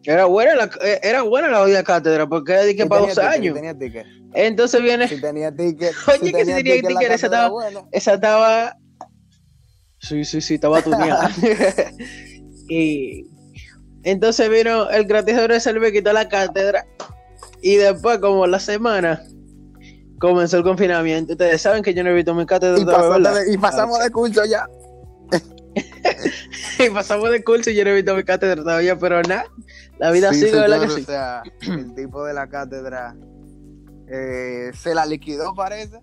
Era 0.05 0.25
buena 0.25 0.55
la, 0.55 0.71
era 1.03 1.21
buena 1.21 1.51
la 1.51 1.83
cátedra 1.83 2.27
porque 2.27 2.53
era 2.53 2.63
de 2.63 2.77
que 2.77 2.87
para 2.87 3.03
dos 3.03 3.19
años. 3.19 3.55
Tenía 3.55 3.77
ticket. 3.77 4.07
Entonces 4.33 4.81
viene. 4.81 5.07
Si 5.07 5.21
tenía 5.21 5.55
ticket. 5.55 5.93
Oye, 6.09 6.33
que 6.33 6.47
si 6.47 6.55
tenía 6.55 6.81
ticket, 6.81 7.11
esa 7.11 7.27
estaba, 7.27 7.53
esa 7.93 8.15
estaba. 8.15 8.77
Sí, 10.09 10.25
sí, 10.25 10.41
sí, 10.41 10.55
estaba 10.55 10.83
tuneada. 10.83 11.31
y 12.69 13.27
entonces 14.03 14.49
vino 14.49 14.89
el 14.91 15.05
gratis 15.07 15.37
de 15.37 15.81
me 15.81 15.93
quitó 15.93 16.13
la 16.13 16.29
cátedra. 16.29 16.87
Y 17.61 17.77
después, 17.77 18.19
como 18.19 18.47
la 18.47 18.61
semana, 18.61 19.23
comenzó 20.21 20.59
el 20.59 20.63
confinamiento. 20.63 21.33
Ustedes 21.33 21.61
saben 21.61 21.83
que 21.83 21.93
yo 21.95 22.05
no 22.05 22.11
he 22.11 22.15
visto 22.15 22.35
mi 22.35 22.47
cátedra 22.47 22.79
y, 22.79 23.53
y 23.55 23.59
pasamos 23.59 23.99
de 23.99 24.11
curso 24.11 24.45
ya. 24.45 24.69
y 26.79 26.91
pasamos 26.91 27.31
de 27.31 27.43
curso 27.43 27.71
y 27.71 27.75
yo 27.75 27.85
no 27.85 27.91
he 27.91 27.95
visto 27.97 28.15
mi 28.15 28.23
cátedra 28.23 28.63
todavía, 28.63 28.97
pero 28.97 29.21
nada, 29.23 29.47
la 29.99 30.11
vida 30.13 30.33
sigue, 30.33 30.53
¿verdad 30.53 30.83
que 30.83 30.89
sí? 30.89 31.01
O 31.01 31.05
sea, 31.05 31.43
el 31.63 31.95
tipo 31.95 32.25
de 32.25 32.35
la 32.35 32.49
cátedra 32.49 33.17
eh, 34.09 34.71
se 34.73 34.95
la 34.95 35.05
liquidó, 35.05 35.55
parece. 35.55 36.01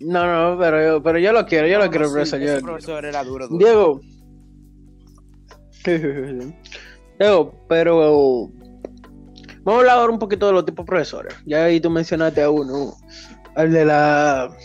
No, 0.00 0.52
no, 0.52 0.58
pero 0.58 0.82
yo, 0.82 1.02
pero 1.02 1.18
yo 1.18 1.32
lo 1.32 1.44
quiero, 1.46 1.68
yo 1.68 1.78
lo 1.78 1.90
quiero, 1.90 2.10
profesor. 2.10 2.42
Ese 2.42 2.60
profesor 2.60 3.04
era 3.04 3.22
duro, 3.22 3.48
duro. 3.48 3.58
Diego. 3.58 4.00
Diego, 7.18 7.66
pero 7.68 8.50
Vamos 9.62 9.78
a 9.78 9.80
hablar 9.80 9.98
ahora 9.98 10.12
un 10.12 10.18
poquito 10.18 10.46
de 10.46 10.52
los 10.52 10.64
tipos 10.64 10.86
de 10.86 10.88
profesores. 10.88 11.34
Ya 11.44 11.64
ahí 11.64 11.80
tú 11.80 11.90
mencionaste 11.90 12.42
a 12.42 12.50
uno, 12.50 12.94
al 13.54 13.72
de 13.72 13.84
la. 13.84 14.56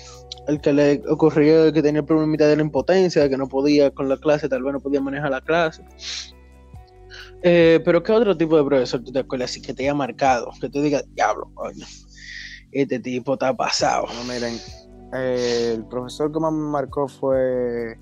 El 0.48 0.62
que 0.62 0.72
le 0.72 1.02
ocurrió 1.10 1.74
que 1.74 1.82
tenía 1.82 2.02
el 2.02 2.06
problemita 2.06 2.48
de 2.48 2.56
la 2.56 2.62
impotencia, 2.62 3.28
que 3.28 3.36
no 3.36 3.48
podía 3.48 3.92
con 3.92 4.08
la 4.08 4.18
clase, 4.18 4.48
tal 4.48 4.64
vez 4.64 4.74
no 4.74 4.80
podía 4.80 5.02
manejar 5.02 5.32
la 5.32 5.42
clase. 5.42 5.84
Eh, 7.42 7.82
pero 7.84 8.02
¿qué 8.04 8.12
otro 8.12 8.38
tipo 8.38 8.56
de 8.56 8.64
profesor 8.64 9.04
tú 9.04 9.12
te 9.12 9.20
acuerdas 9.20 9.52
así 9.52 9.62
que 9.62 9.74
te 9.74 9.84
haya 9.84 9.94
marcado? 9.94 10.52
Que 10.62 10.70
tú 10.70 10.82
digas, 10.82 11.04
diablo, 11.14 11.52
coño, 11.56 11.86
este 12.72 13.00
tipo 13.00 13.34
está 13.34 13.56
pasado. 13.56 14.06
No, 14.14 14.24
miren, 14.32 14.58
eh, 15.16 15.74
el 15.76 15.86
profesor 15.86 16.32
que 16.32 16.40
más 16.40 16.54
me 16.54 16.70
marcó 16.70 17.08
fue 17.08 17.98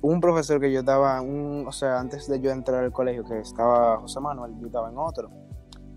un 0.00 0.20
profesor 0.20 0.60
que 0.60 0.72
yo 0.72 0.80
estaba, 0.80 1.20
un, 1.20 1.64
o 1.66 1.72
sea, 1.72 1.98
antes 1.98 2.28
de 2.28 2.40
yo 2.40 2.50
entrar 2.50 2.84
al 2.84 2.92
colegio, 2.92 3.24
que 3.24 3.40
estaba 3.40 3.98
José 3.98 4.20
Manuel, 4.20 4.54
yo 4.60 4.66
estaba 4.66 4.90
en 4.90 4.98
otro 4.98 5.30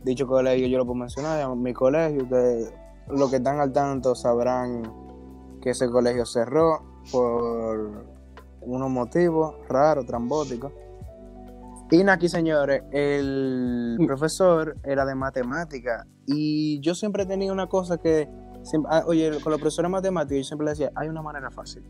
dicho 0.04 0.28
colegio 0.28 0.68
yo 0.68 0.78
lo 0.78 0.86
puedo 0.86 0.96
mencionar, 0.96 1.56
mi 1.56 1.74
colegio, 1.74 2.28
que 2.28 2.70
los 3.10 3.30
que 3.30 3.38
están 3.38 3.60
al 3.60 3.72
tanto 3.72 4.16
sabrán 4.16 4.84
que 5.62 5.72
ese 5.72 5.90
colegio 5.90 6.26
cerró 6.26 6.82
por 7.12 8.06
unos 8.62 8.90
motivos 8.90 9.56
raros, 9.68 10.06
trambóticos. 10.06 10.72
Y 11.92 12.08
aquí, 12.08 12.30
señores, 12.30 12.84
el 12.92 13.98
mm. 14.00 14.06
profesor 14.06 14.78
era 14.84 15.06
de 15.06 15.14
matemática 15.14 16.08
y 16.26 16.80
yo 16.80 16.96
siempre 16.96 17.26
tenía 17.26 17.52
una 17.52 17.68
cosa 17.68 17.98
que, 17.98 18.30
ah, 18.90 19.04
oye, 19.08 19.32
con 19.42 19.52
los 19.52 19.60
profesores 19.60 19.88
de 19.88 19.92
matemática 19.92 20.38
yo 20.38 20.44
siempre 20.44 20.66
le 20.66 20.72
decía, 20.72 20.92
hay 20.96 21.08
una 21.08 21.22
manera 21.22 21.50
fácil. 21.52 21.84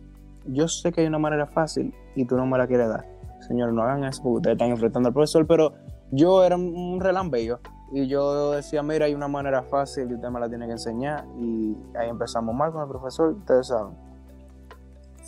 Yo 0.46 0.68
sé 0.68 0.92
que 0.92 1.02
hay 1.02 1.08
una 1.08 1.20
manera 1.20 1.46
fácil 1.48 1.94
y 2.16 2.26
tú 2.26 2.36
no 2.36 2.46
me 2.46 2.58
la 2.58 2.68
quieres 2.68 2.90
dar. 2.90 3.06
Señores, 3.48 3.74
no 3.74 3.84
hagan 3.84 4.04
eso 4.04 4.22
porque 4.24 4.38
ustedes 4.38 4.56
están 4.56 4.70
enfrentando 4.70 5.08
al 5.08 5.14
profesor, 5.14 5.46
pero 5.48 5.74
yo 6.12 6.44
era 6.44 6.56
un 6.56 7.00
relambeo 7.00 7.60
y 7.92 8.08
yo 8.08 8.52
decía, 8.52 8.82
mira, 8.84 9.06
hay 9.06 9.14
una 9.14 9.28
manera 9.28 9.64
fácil 9.64 10.10
y 10.10 10.16
usted 10.16 10.30
me 10.30 10.40
la 10.40 10.48
tiene 10.48 10.66
que 10.66 10.74
enseñar. 10.74 11.26
Y 11.40 11.76
ahí 11.96 12.10
empezamos 12.10 12.56
mal 12.56 12.72
con 12.72 12.82
el 12.84 12.88
profesor, 12.88 13.30
ustedes 13.34 13.68
saben. 13.68 13.94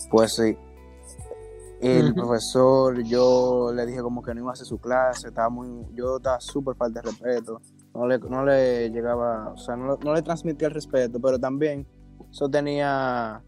Pues 0.09 0.33
sí. 0.33 0.57
El 1.81 2.13
profesor, 2.13 3.03
yo 3.03 3.73
le 3.73 3.85
dije 3.85 4.01
como 4.01 4.23
que 4.23 4.33
no 4.33 4.39
iba 4.39 4.51
a 4.51 4.53
hacer 4.53 4.65
su 4.65 4.77
clase, 4.77 5.27
estaba 5.27 5.49
muy, 5.49 5.85
yo 5.93 6.15
estaba 6.15 6.39
súper 6.39 6.75
falta 6.75 7.01
de 7.01 7.09
respeto. 7.09 7.59
No 7.93 8.07
le, 8.07 8.17
no 8.19 8.45
le 8.45 8.89
llegaba, 8.89 9.51
o 9.53 9.57
sea, 9.57 9.75
no, 9.75 9.97
le 9.97 10.21
transmitía 10.21 10.67
el 10.67 10.73
respeto, 10.73 11.19
pero 11.21 11.39
también 11.39 11.87
eso 12.31 12.49
tenía 12.49 13.43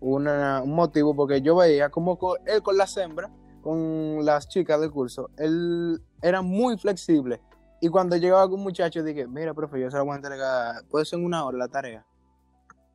una, 0.00 0.62
un 0.62 0.74
motivo 0.74 1.16
porque 1.16 1.40
yo 1.40 1.56
veía 1.56 1.88
como 1.88 2.18
él 2.44 2.62
con 2.62 2.76
las 2.76 2.96
hembras, 2.98 3.30
con 3.62 4.24
las 4.24 4.48
chicas 4.48 4.80
del 4.80 4.90
curso, 4.90 5.30
él 5.38 6.02
era 6.20 6.42
muy 6.42 6.76
flexible 6.76 7.40
y 7.80 7.88
cuando 7.88 8.16
llegaba 8.16 8.42
algún 8.42 8.62
muchacho, 8.62 9.02
dije, 9.02 9.26
mira, 9.26 9.52
profe, 9.52 9.80
yo 9.80 9.90
se 9.90 9.96
lo 9.96 10.04
voy 10.04 10.14
a 10.14 10.16
entregar, 10.16 10.84
puede 10.88 11.04
ser 11.04 11.18
en 11.18 11.26
una 11.26 11.44
hora 11.44 11.58
la 11.58 11.68
tarea. 11.68 12.06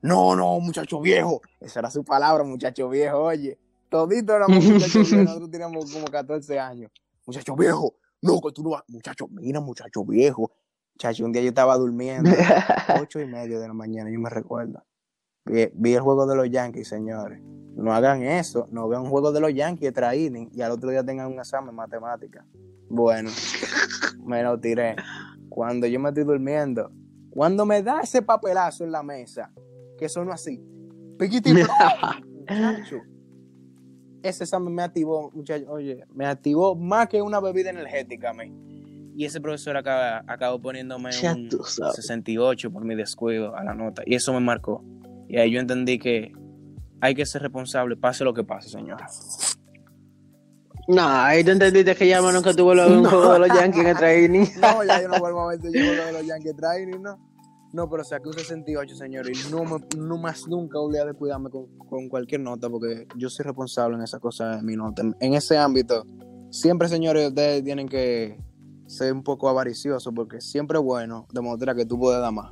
No, 0.02 0.36
no, 0.36 0.60
muchacho 0.60 1.00
viejo. 1.00 1.42
Esa 1.60 1.80
era 1.80 1.92
su 1.92 2.04
palabra, 2.04 2.44
muchacho 2.44 2.90
viejo, 2.90 3.20
oye. 3.20 3.60
Todito 3.90 4.36
éramos 4.36 4.64
muchachos 4.66 5.10
viejos, 5.10 5.26
nosotros 5.26 5.52
teníamos 5.52 5.94
como 5.94 6.08
14 6.08 6.60
años. 6.60 6.92
Muchacho 7.28 7.56
viejo, 7.56 7.96
no, 8.22 8.42
que 8.42 8.52
tú 8.52 8.64
no 8.64 8.72
vas. 8.72 8.84
Muchacho, 8.88 9.28
mira, 9.30 9.60
muchacho 9.60 10.04
viejo. 10.04 10.52
Muchacho, 11.02 11.26
un 11.26 11.32
día 11.32 11.42
yo 11.42 11.48
estaba 11.48 11.76
durmiendo, 11.78 12.30
ocho 13.02 13.20
y 13.20 13.26
media 13.26 13.58
de 13.60 13.68
la 13.68 13.74
mañana, 13.74 14.12
yo 14.12 14.20
me 14.20 14.30
recuerdo. 14.30 14.84
Vi, 15.46 15.94
el 15.96 16.00
juego 16.00 16.28
de 16.28 16.36
los 16.36 16.48
Yankees, 16.52 16.90
señores. 16.90 17.42
No 17.42 17.92
hagan 17.92 18.22
eso, 18.22 18.68
no 18.70 18.88
vean 18.88 19.02
un 19.02 19.10
juego 19.10 19.32
de 19.32 19.40
los 19.40 19.52
Yankees, 19.52 19.94
traíden 19.94 20.52
y 20.54 20.62
al 20.62 20.70
otro 20.70 20.92
día 20.92 21.04
tengan 21.04 21.32
un 21.32 21.40
examen 21.40 21.72
de 21.72 21.76
matemática. 21.76 22.46
Bueno, 22.88 23.32
me 24.24 24.44
lo 24.44 24.60
tiré. 24.60 24.96
Cuando 25.50 25.88
yo 25.88 26.00
me 26.00 26.10
estoy 26.10 26.24
durmiendo, 26.24 26.92
cuando 27.32 27.66
me 27.66 27.82
da 27.82 28.02
ese 28.02 28.22
papelazo 28.22 28.84
en 28.84 28.92
la 28.92 29.02
mesa, 29.02 29.52
que 29.98 30.08
sonó 30.08 30.32
así, 30.32 30.64
muchacho. 31.18 33.02
Ese 34.22 34.44
examen 34.44 34.76
me 34.76 34.84
activó, 34.84 35.32
muchacho, 35.32 35.66
oye, 35.68 36.06
me 36.14 36.28
activó 36.28 36.76
más 36.76 37.08
que 37.08 37.24
una 37.24 37.40
bebida 37.40 37.72
energética, 37.72 38.34
me. 38.34 38.71
Y 39.16 39.26
ese 39.26 39.42
profesor 39.42 39.78
acaba, 39.78 40.24
acabó 40.28 40.62
poniéndome 40.62 41.10
un 41.10 41.50
68 41.50 42.72
por 42.72 42.86
mi 42.86 42.96
descuido 42.96 43.56
a 43.56 43.64
la 43.64 43.74
nota. 43.74 44.04
Y 44.06 44.16
eso 44.16 44.34
me 44.34 44.40
marcó. 44.40 44.84
Y 45.28 45.38
ahí 45.38 45.52
yo 45.52 45.60
entendí 45.60 46.00
que 46.00 46.34
hay 47.02 47.16
que 47.16 47.26
ser 47.26 47.42
responsable, 47.42 47.98
pase 47.98 48.24
lo 48.24 48.34
que 48.34 48.44
pase, 48.44 48.70
señora. 48.70 49.08
No, 50.88 51.04
ahí 51.08 51.44
tú 51.44 51.52
entendiste 51.52 51.96
que 51.96 52.08
ya 52.08 52.22
nunca 52.22 52.54
tuvo 52.54 52.74
lo, 52.74 52.88
un 52.88 53.06
juego 53.06 53.34
de 53.34 53.40
los 53.40 53.50
Yankees 53.50 53.86
en 53.86 53.98
training. 53.98 54.46
no, 54.62 54.84
ya 54.84 55.02
yo 55.02 55.08
no 55.08 55.20
vuelvo 55.20 55.42
a 55.42 55.56
ver 55.56 55.60
el 55.64 55.72
juego 55.72 56.06
de 56.06 56.12
los 56.14 56.26
Yankees 56.26 56.52
en 56.52 56.58
training, 56.58 57.02
no. 57.02 57.32
No, 57.74 57.90
pero 57.90 58.04
saqué 58.04 58.28
un 58.28 58.34
68, 58.34 58.96
señor, 58.96 59.30
y 59.30 59.34
no, 59.50 59.64
no 59.98 60.18
más 60.18 60.46
nunca 60.48 60.78
volví 60.78 60.98
a 60.98 61.06
descuidarme 61.06 61.50
con, 61.50 61.68
con, 61.78 62.10
cualquier 62.10 62.42
nota, 62.42 62.70
porque 62.70 63.08
yo 63.16 63.30
soy 63.30 63.46
responsable 63.46 63.96
en 63.96 64.04
esa 64.04 64.20
cosa 64.20 64.58
de 64.58 64.62
mi 64.62 64.76
nota. 64.76 65.04
En 65.22 65.34
ese 65.34 65.58
ámbito, 65.58 66.06
siempre, 66.50 66.90
señores, 66.90 67.30
ustedes 67.30 67.64
tienen 67.64 67.88
que 67.88 68.38
ser 68.92 69.14
un 69.14 69.24
poco 69.24 69.48
avariciosos, 69.50 70.12
porque 70.16 70.42
siempre 70.42 70.78
es 70.78 70.84
bueno 70.84 71.28
demostrar 71.34 71.76
que 71.76 71.86
tú 71.86 71.98
puedes 72.00 72.22
dar 72.22 72.32
más. 72.34 72.52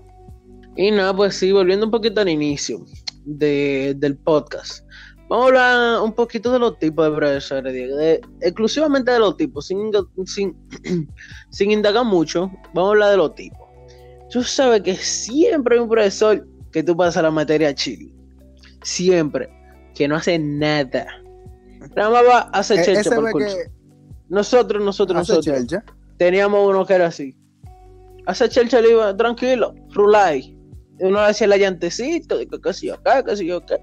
Y 0.76 0.92
nada, 0.92 1.16
pues 1.16 1.36
sí, 1.36 1.52
volviendo 1.52 1.86
un 1.86 1.92
poquito 1.92 2.22
al 2.22 2.30
inicio. 2.30 2.86
de, 3.26 3.94
del 3.98 4.18
podcast. 4.18 4.86
Vamos 5.30 5.46
a 5.46 5.48
hablar 5.50 6.02
un 6.02 6.14
poquito 6.14 6.52
de 6.52 6.58
los 6.58 6.80
tipos 6.80 7.06
de 7.08 7.16
profesores, 7.16 7.72
Diego, 7.74 7.96
de- 7.98 8.22
exclusivamente 8.42 9.12
de 9.12 9.20
los 9.20 9.38
tipos, 9.38 9.68
sin, 9.68 9.92
sin, 10.26 10.58
sin 11.52 11.72
indagar 11.72 12.06
mucho, 12.06 12.50
vamos 12.74 12.88
a 12.88 12.92
hablar 12.94 13.12
de 13.12 13.18
los 13.18 13.36
tipos. 13.36 13.60
Tú 14.32 14.42
sabes 14.44 14.82
que 14.82 14.96
siempre 14.96 15.76
hay 15.76 15.82
un 15.82 15.90
profesor 15.90 16.48
que 16.72 16.82
tú 16.82 16.96
pasas 16.98 17.22
la 17.22 17.30
materia 17.32 17.74
chile. 17.76 18.12
Siempre. 18.84 19.50
Que 19.94 20.08
no 20.08 20.16
hace 20.16 20.40
nada. 20.40 21.06
Nada 21.96 22.10
más 22.10 22.24
va 22.24 22.38
a 22.40 22.60
hacer 22.60 22.80
E- 22.80 22.84
chelcha 22.86 23.16
por 23.16 23.38
que 23.38 23.70
Nosotros, 24.30 24.84
nosotros, 24.84 25.20
hace 25.20 25.34
nosotros. 25.34 25.60
chelcha. 25.68 25.84
Teníamos 26.20 26.70
uno 26.70 26.86
que 26.86 26.94
era 26.94 27.08
así. 27.08 27.36
Hace 28.28 28.48
chelcha 28.50 28.82
le 28.82 28.92
iba 28.92 29.16
tranquilo, 29.18 29.74
rulay. 29.92 30.56
Uno 31.00 31.20
hacía 31.22 31.48
la 31.48 31.58
llantecito, 31.58 32.38
de 32.38 32.46
que 32.46 32.58
yo 32.82 32.94
acá, 32.94 33.24
qué 33.24 33.38
sé 33.38 33.46
yo 33.46 33.58
acá. 33.58 33.78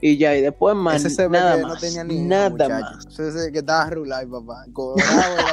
Y 0.00 0.16
ya, 0.16 0.36
y 0.36 0.42
después 0.42 0.74
más 0.74 1.04
Ese 1.04 1.10
se 1.10 1.28
nada 1.28 1.56
que 1.56 1.62
más. 1.62 1.74
no 1.74 1.80
tenía 1.80 2.04
ni 2.04 2.20
nada 2.22 2.50
muchacho. 2.50 2.70
más. 2.72 3.06
Ese 3.06 3.32
se 3.32 3.52
que 3.52 3.58
estaba 3.58 3.90
rulay, 3.90 4.26
papá. 4.26 4.64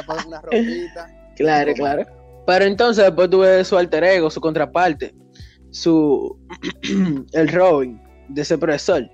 Para 0.06 0.26
una 0.26 0.40
ropita. 0.40 1.06
Claro, 1.36 1.72
claro. 1.72 2.04
Pero 2.46 2.64
entonces 2.66 3.02
después 3.04 3.30
tuve 3.30 3.64
su 3.64 3.78
alter 3.78 4.04
ego, 4.04 4.28
su 4.30 4.42
contraparte, 4.42 5.14
su 5.70 6.38
el 7.32 7.48
Robin 7.48 7.98
de 8.28 8.42
ese 8.42 8.58
profesor. 8.58 9.08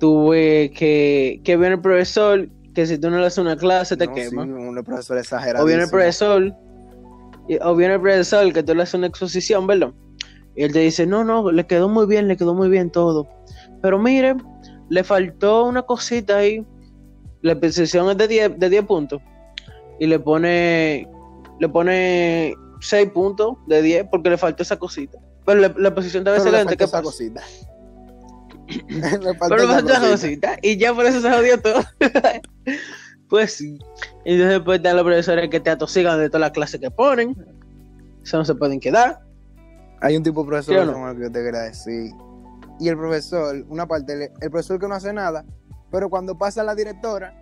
Tuve 0.00 0.70
que, 0.72 1.40
que 1.44 1.56
viene 1.56 1.74
el 1.76 1.80
profesor, 1.80 2.48
que 2.78 2.86
si 2.86 2.96
tú 2.96 3.10
no 3.10 3.18
le 3.18 3.26
haces 3.26 3.38
una 3.38 3.56
clase 3.56 3.96
te 3.96 4.06
No, 4.06 4.14
quema. 4.14 4.44
sí, 4.44 4.50
un 4.50 4.84
profesor 4.84 5.18
exagerado. 5.18 5.64
o 5.64 5.66
viene 5.66 5.82
el 5.82 5.90
profesor, 5.90 6.54
y- 7.48 7.58
o 7.60 7.74
viene 7.74 7.94
el 7.94 8.00
profesor 8.00 8.52
que 8.52 8.62
tú 8.62 8.72
le 8.72 8.84
haces 8.84 8.94
una 8.94 9.08
exposición, 9.08 9.66
¿verdad? 9.66 9.92
Y 10.54 10.62
él 10.62 10.72
te 10.72 10.78
dice, 10.78 11.04
no, 11.04 11.24
no, 11.24 11.50
le 11.50 11.66
quedó 11.66 11.88
muy 11.88 12.06
bien, 12.06 12.28
le 12.28 12.36
quedó 12.36 12.54
muy 12.54 12.68
bien 12.68 12.90
todo. 12.92 13.26
Pero 13.82 13.98
mire, 13.98 14.36
le 14.90 15.02
faltó 15.02 15.64
una 15.64 15.82
cosita 15.82 16.36
ahí. 16.36 16.64
La 17.42 17.52
exposición 17.54 18.08
es 18.10 18.16
de 18.16 18.28
10, 18.28 18.58
de 18.60 18.70
10 18.70 18.84
puntos. 18.84 19.20
Y 19.98 20.06
le 20.06 20.20
pone, 20.20 21.08
le 21.58 21.68
pone 21.68 22.54
6 22.80 23.10
puntos 23.10 23.56
de 23.66 23.82
10 23.82 24.06
porque 24.08 24.30
le 24.30 24.38
faltó 24.38 24.62
esa 24.62 24.76
cosita. 24.76 25.18
Pero 25.44 25.58
la, 25.62 25.74
la 25.76 25.88
exposición 25.88 26.20
estaba 26.20 26.36
excelente, 26.36 26.76
¿qué 26.76 26.84
esa 26.84 26.92
pasa? 26.98 27.02
cosita. 27.02 27.42
Le 28.88 29.34
faltó 29.34 29.56
Pero 29.56 29.62
esa 29.62 29.72
faltó 29.74 30.10
cosita. 30.10 30.56
Y 30.62 30.76
ya 30.76 30.94
por 30.94 31.06
eso 31.06 31.20
se 31.20 31.30
jodió 31.30 31.60
todo. 31.60 31.82
pues 33.28 33.54
sí. 33.54 33.78
Entonces 34.24 34.48
después 34.48 34.78
están 34.78 34.96
los 34.96 35.04
profesores 35.04 35.48
que 35.50 35.60
te 35.60 35.70
atosigan 35.70 36.18
de 36.18 36.28
todas 36.28 36.40
las 36.40 36.50
clases 36.52 36.80
que 36.80 36.90
ponen. 36.90 37.36
Eso 38.22 38.38
no 38.38 38.44
se 38.44 38.54
pueden 38.54 38.80
quedar. 38.80 39.20
Hay 40.00 40.16
un 40.16 40.22
tipo 40.22 40.42
de 40.42 40.48
profesor 40.48 40.74
¿Sí 40.74 40.80
o 40.80 40.84
no? 40.84 40.92
como 40.92 41.08
el 41.08 41.16
que 41.16 41.22
yo 41.22 41.32
te 41.32 41.42
quería 41.42 41.60
decir. 41.60 42.12
Y 42.78 42.88
el 42.88 42.96
profesor, 42.96 43.64
una 43.68 43.86
parte, 43.86 44.30
el 44.40 44.50
profesor 44.50 44.78
que 44.78 44.86
no 44.86 44.94
hace 44.94 45.12
nada, 45.12 45.44
pero 45.90 46.08
cuando 46.08 46.38
pasa 46.38 46.62
la 46.62 46.74
directora, 46.74 47.34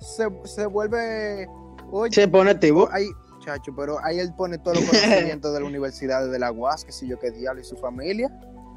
se, 0.00 0.26
se 0.44 0.66
vuelve. 0.66 1.46
Oye, 1.90 2.14
Se 2.14 2.28
pone 2.28 2.52
activo. 2.52 2.88
ahí, 2.92 3.08
chacho, 3.44 3.74
pero 3.76 3.98
ahí 4.02 4.18
él 4.18 4.32
pone 4.36 4.58
todos 4.58 4.80
los 4.80 4.86
conocimientos 4.90 5.52
de 5.52 5.60
la 5.60 5.66
universidad 5.66 6.30
de 6.30 6.38
la 6.38 6.52
UAS, 6.52 6.84
que 6.84 6.92
si 6.92 7.06
yo 7.06 7.18
qué 7.18 7.30
diablo 7.30 7.60
y 7.60 7.64
su 7.64 7.76
familia. 7.76 8.30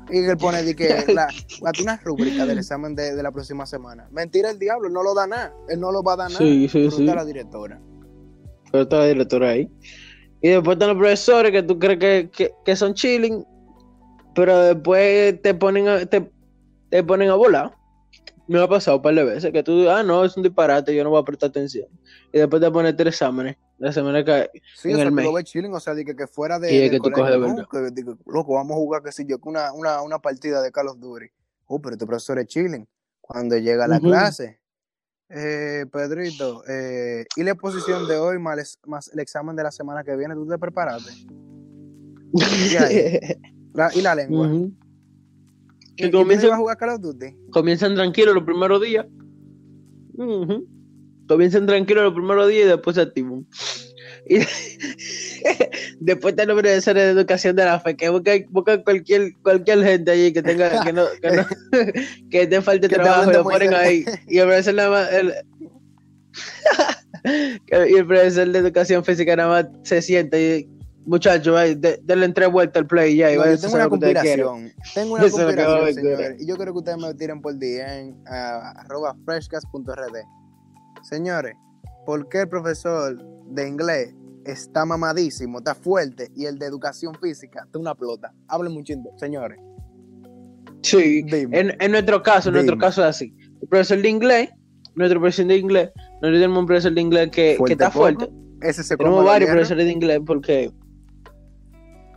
Y 0.09 0.17
él 0.17 0.37
pone 0.37 0.63
de 0.63 0.75
que 0.75 1.05
la, 1.13 1.27
una 1.81 1.97
rúbrica 1.97 2.45
del 2.45 2.57
examen 2.57 2.95
de, 2.95 3.15
de 3.15 3.23
la 3.23 3.31
próxima 3.31 3.65
semana. 3.65 4.07
Mentira 4.11 4.49
el 4.49 4.59
diablo, 4.59 4.87
él 4.87 4.93
no 4.93 5.03
lo 5.03 5.13
da 5.13 5.27
nada. 5.27 5.53
Él 5.69 5.79
no 5.79 5.91
lo 5.91 6.03
va 6.03 6.13
a 6.13 6.17
dar 6.17 6.31
nada. 6.31 6.43
Sí, 6.43 6.67
sí, 6.67 6.89
la 7.05 7.25
directora. 7.25 7.79
Pero 8.71 8.83
está 8.83 8.99
la 8.99 9.07
directora 9.07 9.49
ahí. 9.49 9.69
Y 10.41 10.49
después 10.49 10.75
están 10.75 10.89
los 10.89 10.97
profesores 10.97 11.51
que 11.51 11.63
tú 11.63 11.77
crees 11.77 11.99
que, 11.99 12.29
que, 12.31 12.51
que 12.65 12.75
son 12.75 12.93
chilling. 12.93 13.45
Pero 14.33 14.57
después 14.59 15.41
te 15.41 15.53
ponen 15.53 15.87
a, 15.87 16.05
te, 16.05 16.31
te 16.89 17.03
ponen 17.03 17.29
a 17.29 17.35
volar. 17.35 17.73
Me 18.47 18.59
ha 18.59 18.67
pasado 18.67 18.97
un 18.97 19.03
par 19.03 19.13
de 19.13 19.23
veces 19.23 19.51
que 19.51 19.63
tú, 19.63 19.89
ah, 19.89 20.03
no, 20.03 20.25
es 20.25 20.35
un 20.35 20.43
disparate, 20.43 20.93
yo 20.95 21.03
no 21.03 21.09
voy 21.09 21.21
a 21.21 21.23
prestar 21.23 21.49
atención. 21.49 21.87
Y 22.33 22.39
después 22.39 22.61
te 22.61 22.71
ponen 22.71 22.95
tres 22.95 23.13
exámenes. 23.15 23.57
La 23.81 23.91
semana 23.91 24.23
que 24.23 24.51
Sí, 24.75 24.89
en 24.89 24.93
o 24.93 24.97
sea, 24.97 25.05
el 25.07 25.11
mes. 25.11 25.25
lo 25.25 25.33
ves 25.33 25.43
chilling, 25.45 25.73
o 25.73 25.79
sea, 25.79 25.95
de 25.95 26.05
que, 26.05 26.15
que 26.15 26.27
fuera 26.27 26.59
de. 26.59 26.71
Y 26.71 26.79
del 26.81 26.91
que 26.91 26.97
tú 26.99 27.09
coges 27.11 27.31
de 27.31 27.39
¿no? 27.39 27.47
verdad. 27.55 27.67
Que, 27.71 28.03
loco, 28.27 28.53
vamos 28.53 28.73
a 28.73 28.75
jugar, 28.75 29.01
qué 29.01 29.11
sé 29.11 29.25
yo, 29.25 29.37
una, 29.43 29.73
una, 29.73 30.01
una 30.03 30.19
partida 30.19 30.61
de 30.61 30.71
Call 30.71 30.87
of 30.89 30.99
Duty. 30.99 31.25
Oh, 31.65 31.81
pero 31.81 31.95
este 31.95 32.05
profesor 32.05 32.37
es 32.37 32.45
chilling. 32.45 32.87
Cuando 33.21 33.57
llega 33.57 33.85
a 33.85 33.87
la 33.87 33.99
clase, 33.99 34.59
eh, 35.29 35.85
Pedrito, 35.91 36.63
eh, 36.67 37.25
y 37.35 37.43
la 37.43 37.51
exposición 37.51 38.07
de 38.07 38.17
hoy 38.17 38.37
más, 38.37 38.59
el- 38.83 38.89
más 38.89 39.07
el 39.13 39.19
examen 39.19 39.55
de 39.55 39.63
la 39.63 39.71
semana 39.71 40.03
que 40.03 40.15
viene, 40.15 40.35
¿tú 40.35 40.45
te 40.47 40.59
preparaste? 40.59 41.11
Y 41.23 41.29
La- 43.73 43.89
y 43.95 44.01
la 44.01 44.13
lengua. 44.13 44.47
¿Y, 45.95 45.95
Que 45.95 46.05
y 46.07 46.09
ibas 46.21 46.43
a 46.45 46.57
jugar 46.57 46.77
Call 46.77 46.89
of 46.89 47.01
Duty? 47.01 47.35
Comienzan 47.51 47.95
tranquilos 47.95 48.35
los 48.35 48.43
primeros 48.43 48.79
días. 48.81 49.07
Ujú. 50.13 50.67
Comienzan 51.35 51.65
tranquilos 51.65 52.03
los 52.03 52.13
primeros 52.13 52.47
días 52.49 52.65
y 52.65 52.69
después 52.69 52.95
se 52.95 53.01
activan. 53.01 53.45
Y 54.27 54.37
después 55.99 56.33
están 56.33 56.47
los 56.49 56.59
profesores 56.59 57.03
de 57.03 57.09
educación 57.11 57.55
de 57.55 57.65
la 57.65 57.79
fe 57.79 57.95
que 57.95 58.09
buscan, 58.09 58.45
buscan 58.49 58.83
cualquier, 58.83 59.33
cualquier 59.41 59.83
gente 59.83 60.11
allí 60.11 60.31
que 60.33 60.43
tenga, 60.43 60.83
que 60.83 60.93
no, 60.93 61.05
que 61.21 61.31
no, 61.31 61.45
que 62.29 62.47
te 62.47 62.61
falte 62.61 62.87
Que 62.87 62.95
trabajo 62.95 63.29
de 63.31 63.37
lo 63.37 63.43
ponen 63.43 63.73
ahí. 63.73 64.05
Y 64.27 64.37
el 64.39 64.47
profesor 64.47 64.73
nada 64.75 64.89
más, 64.89 65.11
el- 65.13 65.33
y 67.89 67.95
el 67.95 68.05
profesor 68.07 68.47
de 68.49 68.59
educación 68.59 69.03
física 69.03 69.35
nada 69.35 69.49
más 69.49 69.67
se 69.83 70.01
sienta 70.01 70.39
y 70.39 70.67
muchachos, 71.05 71.57
ay, 71.57 71.75
de- 71.75 71.99
denle 72.03 72.29
tres 72.29 72.51
vueltas 72.51 72.81
al 72.81 72.87
play 72.87 73.15
ya 73.17 73.31
y 73.31 73.37
No, 73.37 73.45
yo 73.45 73.51
a 73.53 73.57
tengo 73.57 73.73
una 73.75 73.89
conspiración. 73.89 74.71
Tengo 74.93 75.13
una 75.15 75.25
Eso 75.25 75.37
a 75.37 75.43
conspiración. 75.45 76.35
Y 76.39 76.45
yo 76.47 76.55
quiero 76.57 76.73
que 76.73 76.79
ustedes 76.79 76.97
me 76.99 77.13
tiren 77.15 77.41
por 77.41 77.53
DM 77.57 78.15
a 78.27 78.71
arroba 78.81 79.15
freshcast.rd. 79.25 80.17
Señores, 81.03 81.55
¿por 82.05 82.27
qué 82.29 82.41
el 82.41 82.49
profesor 82.49 83.17
de 83.47 83.67
inglés 83.67 84.15
está 84.45 84.85
mamadísimo, 84.85 85.59
está 85.59 85.75
fuerte 85.75 86.29
y 86.35 86.45
el 86.45 86.57
de 86.57 86.65
educación 86.65 87.15
física 87.21 87.63
está 87.65 87.79
una 87.79 87.95
plota? 87.95 88.33
Hablen 88.47 88.73
mucho, 88.73 88.93
señores. 89.17 89.59
Sí, 90.83 91.23
en, 91.29 91.75
en 91.79 91.91
nuestro 91.91 92.23
caso, 92.23 92.49
en 92.49 92.53
nuestro 92.55 92.77
caso 92.77 93.01
es 93.01 93.07
así. 93.09 93.35
El 93.61 93.67
profesor 93.67 94.01
de 94.01 94.09
inglés, 94.09 94.49
nuestro 94.95 95.19
profesor 95.19 95.45
de 95.45 95.57
inglés, 95.57 95.91
nosotros 95.95 96.33
tenemos 96.33 96.59
un 96.59 96.65
profesor 96.65 96.93
de 96.93 97.01
inglés 97.01 97.29
que, 97.31 97.57
que 97.65 97.73
está 97.73 97.87
poco. 97.89 97.99
fuerte. 97.99 98.29
Ese 98.61 98.83
se 98.83 98.97
Tenemos 98.97 99.23
varios 99.25 99.49
profesores 99.49 99.85
de 99.85 99.91
inglés 99.91 100.19
porque... 100.25 100.71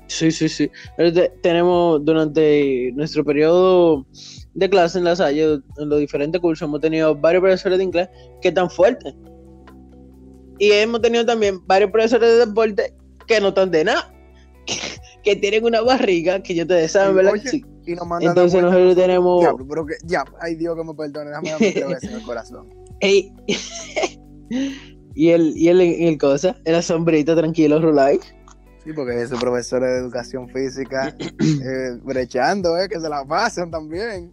Sí, 0.06 0.30
sí, 0.30 0.48
sí. 0.48 0.70
Nosotros 0.98 1.14
te- 1.14 1.38
Tenemos 1.42 2.04
durante 2.04 2.92
nuestro 2.94 3.24
periodo 3.24 4.06
de 4.54 4.70
clase 4.70 4.98
en 4.98 5.04
la 5.04 5.16
Salle, 5.16 5.60
en 5.78 5.88
los 5.88 5.98
diferentes 5.98 6.40
cursos, 6.40 6.66
hemos 6.66 6.80
tenido 6.80 7.14
varios 7.14 7.40
profesores 7.40 7.78
de 7.78 7.84
inglés 7.84 8.08
que 8.40 8.48
están 8.48 8.70
fuertes. 8.70 9.14
Y 10.58 10.70
hemos 10.70 11.00
tenido 11.00 11.26
también 11.26 11.60
varios 11.66 11.90
profesores 11.90 12.28
de 12.28 12.46
deporte 12.46 12.94
que 13.26 13.40
no 13.40 13.48
están 13.48 13.70
de 13.70 13.84
nada. 13.84 14.12
Que, 14.66 14.74
que 15.24 15.36
tienen 15.36 15.64
una 15.64 15.80
barriga 15.80 16.42
que 16.42 16.54
yo 16.54 16.66
te 16.66 16.86
saben, 16.88 17.16
¿verdad? 17.16 17.32
Oye, 17.32 17.48
sí. 17.48 17.64
Y 17.86 17.94
nos 17.94 18.06
mandan 18.06 18.30
Entonces 18.30 18.62
nosotros 18.62 18.94
tenemos... 18.94 19.40
Diablo, 19.40 19.66
pero 19.68 19.86
que, 19.86 19.94
ya, 20.04 20.24
ay 20.40 20.54
Dios 20.54 20.74
que 20.76 20.84
me 20.84 20.94
perdone, 20.94 21.30
déjame 21.30 21.50
darme 21.50 21.72
tres 21.72 21.88
veces 21.88 22.10
en 22.10 22.16
el 22.16 22.22
corazón. 22.22 22.68
Ey. 23.00 23.32
y 25.14 25.28
el, 25.30 25.56
y 25.56 25.68
el, 25.68 25.80
el 25.80 26.18
cosa, 26.18 26.56
en 26.64 26.72
la 26.72 26.82
sombrita, 26.82 27.34
tranquilo, 27.36 27.80
Rulay. 27.80 28.20
Sí, 28.84 28.92
porque 28.92 29.20
esos 29.22 29.40
profesores 29.40 29.88
de 29.90 29.98
educación 29.98 30.48
física 30.48 31.14
eh, 31.18 31.98
brechando, 32.02 32.78
eh, 32.78 32.88
que 32.88 33.00
se 33.00 33.08
la 33.08 33.24
pasan 33.24 33.70
también. 33.70 34.32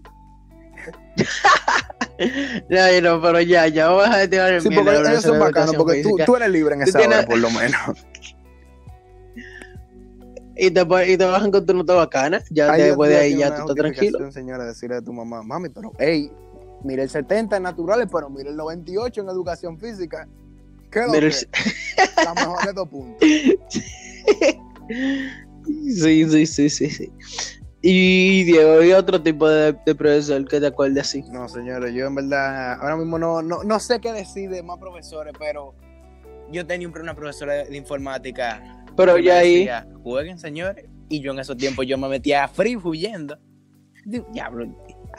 No, 2.69 3.01
no, 3.01 3.21
pero 3.21 3.41
ya, 3.41 3.67
ya 3.67 3.89
vamos 3.89 4.15
a 4.15 4.27
tirar 4.29 4.53
el 4.53 4.61
Sí, 4.61 4.69
miedo 4.69 4.83
porque 4.83 4.97
a 4.97 5.01
la 5.01 5.09
ellos 5.11 5.21
son 5.23 5.35
educación 5.35 5.39
bacanos, 5.39 5.75
porque 5.75 6.23
tú, 6.25 6.35
eres 6.35 6.49
libre 6.49 6.75
en 6.75 6.81
esa 6.83 6.99
tienes- 6.99 7.17
hora, 7.19 7.27
por 7.27 7.37
lo 7.39 7.49
menos. 7.51 7.81
Y 10.55 10.69
te, 10.69 10.81
y 11.11 11.17
te 11.17 11.25
bajan 11.25 11.49
con 11.49 11.65
tu 11.65 11.73
nota 11.73 11.95
bacana. 11.95 12.43
Ya 12.51 12.71
Ay, 12.71 12.83
después 12.83 13.09
de 13.09 13.17
ahí 13.17 13.35
ya 13.37 13.55
tú 13.55 13.61
estás 13.61 13.75
tranquilo. 13.75 14.31
señora, 14.31 14.63
decirle 14.65 14.97
a 14.97 15.01
tu 15.01 15.11
mamá, 15.11 15.41
mami, 15.41 15.69
pero, 15.69 15.91
hey, 15.97 16.31
mire 16.83 17.01
el 17.01 17.09
70 17.09 17.57
en 17.57 17.63
naturales, 17.63 18.07
pero 18.11 18.29
mire 18.29 18.49
el 18.51 18.55
98 18.57 19.21
en 19.21 19.29
educación 19.29 19.79
física. 19.79 20.27
¿Qué 20.91 20.99
lo 20.99 21.13
Mira 21.13 21.27
el- 21.27 21.33
La 22.23 22.33
mejor 22.35 22.63
de 22.65 22.73
dos 22.73 22.87
puntos. 22.89 23.27
Sí, 25.95 26.25
sí, 26.29 26.45
sí, 26.45 26.69
sí, 26.69 26.89
sí. 26.89 27.11
Y 27.83 28.43
Diego, 28.43 28.83
¿y 28.83 28.91
otro 28.91 29.21
tipo 29.21 29.49
de, 29.49 29.73
de 29.85 29.95
profesor 29.95 30.47
que 30.47 30.59
te 30.59 30.67
acuerdes 30.67 31.01
así? 31.07 31.23
No, 31.31 31.49
señores, 31.49 31.93
yo 31.93 32.05
en 32.07 32.15
verdad 32.15 32.73
ahora 32.73 32.95
mismo 32.95 33.17
no, 33.17 33.41
no, 33.41 33.63
no 33.63 33.79
sé 33.79 33.99
qué 33.99 34.13
decir 34.13 34.49
de 34.51 34.61
más 34.61 34.77
profesores, 34.77 35.33
pero 35.39 35.73
yo 36.51 36.65
tenía 36.67 36.87
un- 36.87 36.97
una 36.99 37.15
profesora 37.15 37.53
de, 37.53 37.65
de 37.65 37.77
informática. 37.77 38.83
Pero 38.95 39.17
ya 39.17 39.37
ahí, 39.39 39.67
Jueguen, 40.03 40.37
señores. 40.37 40.85
Y 41.09 41.21
yo 41.21 41.31
en 41.31 41.39
esos 41.39 41.57
tiempos 41.57 41.87
yo 41.87 41.97
me 41.97 42.07
metía 42.07 42.43
a 42.43 42.47
free 42.47 42.75
huyendo. 42.75 43.37
Digo, 44.05 44.27
Diablo, 44.31 44.67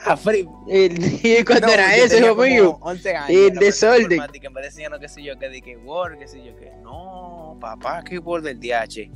a 0.05 0.15
free. 0.15 0.47
y, 0.67 1.43
cuando 1.43 1.67
No, 1.67 1.73
era 1.73 1.95
eso, 1.97 2.17
hijo 2.17 2.35
mío. 2.35 2.77
11 2.81 3.15
años. 3.15 3.27
De 3.27 3.51
desorden. 3.59 4.03
informática 4.03 4.49
Me 4.49 4.61
decían, 4.61 4.91
no, 4.91 4.99
qué 4.99 5.09
sé 5.09 5.21
yo, 5.21 5.37
que 5.37 5.49
di 5.49 5.61
que 5.61 5.75
Word, 5.77 6.17
qué 6.17 6.27
sé 6.29 6.41
yo, 6.43 6.55
que 6.55 6.71
no, 6.81 7.57
papá, 7.59 8.03
que 8.03 8.19
Word 8.19 8.43
del 8.43 8.59
DH. 8.59 9.11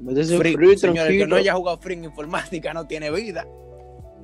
Métese 0.00 0.36
Free, 0.38 0.54
el 0.54 1.18
que 1.18 1.26
no 1.26 1.36
haya 1.36 1.54
jugado 1.54 1.78
free 1.78 1.94
en 1.94 2.04
informática 2.04 2.74
no 2.74 2.86
tiene 2.86 3.10
vida. 3.10 3.46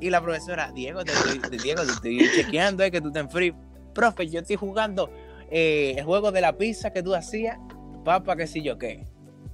Y 0.01 0.11
la 0.11 0.23
profesora, 0.23 0.73
Diego, 0.73 1.05
te 1.05 1.13
estoy, 1.13 1.59
Diego, 1.59 1.83
te 1.85 1.93
estoy 1.93 2.31
chequeando, 2.35 2.83
es 2.83 2.91
que 2.91 3.01
tú 3.01 3.09
estás 3.09 3.25
en 3.25 3.31
free. 3.31 3.55
Profe, 3.95 4.29
yo 4.29 4.41
estoy 4.41 4.57
jugando 4.57 5.11
eh, 5.51 5.95
el 5.99 6.05
juego 6.05 6.33
de 6.33 6.41
la 6.41 6.57
pizza 6.57 6.93
que 6.93 7.03
tú 7.03 7.15
hacías, 7.15 7.59
papá, 8.05 8.37
qué 8.37 8.47
sé 8.47 8.63
yo 8.63 8.79
qué. 8.79 9.05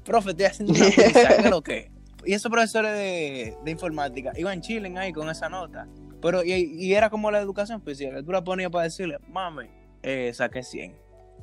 Profe, 0.04 0.30
estoy 0.30 0.46
haciendo 0.46 0.74
una 0.74 0.86
pizza, 0.86 1.36
¿qué 1.42 1.50
lo 1.50 1.62
que? 1.62 1.90
Y 2.24 2.32
esos 2.32 2.50
profesores 2.50 2.92
de, 2.92 3.56
de 3.64 3.70
informática 3.70 4.32
iban 4.36 4.60
chilling 4.60 4.98
ahí 4.98 5.12
con 5.12 5.28
esa 5.30 5.48
nota. 5.48 5.88
Pero, 6.20 6.44
y, 6.44 6.52
y, 6.52 6.94
era 6.94 7.10
como 7.10 7.30
la 7.30 7.40
educación 7.40 7.78
especial, 7.78 8.24
tú 8.24 8.32
la 8.32 8.42
ponías 8.42 8.70
para 8.70 8.84
decirle, 8.84 9.18
mami, 9.28 9.66
eh, 10.02 10.32
saqué 10.32 10.62
100. 10.62 10.94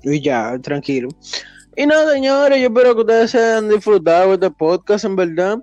Y 0.04 0.22
ya, 0.22 0.58
tranquilo. 0.60 1.10
Y 1.76 1.88
nada, 1.88 2.14
señores, 2.14 2.60
yo 2.60 2.68
espero 2.68 2.94
que 2.94 3.02
ustedes 3.02 3.34
hayan 3.34 3.68
disfrutado 3.68 4.34
este 4.36 4.52
podcast, 4.52 5.06
en 5.06 5.16
verdad. 5.16 5.58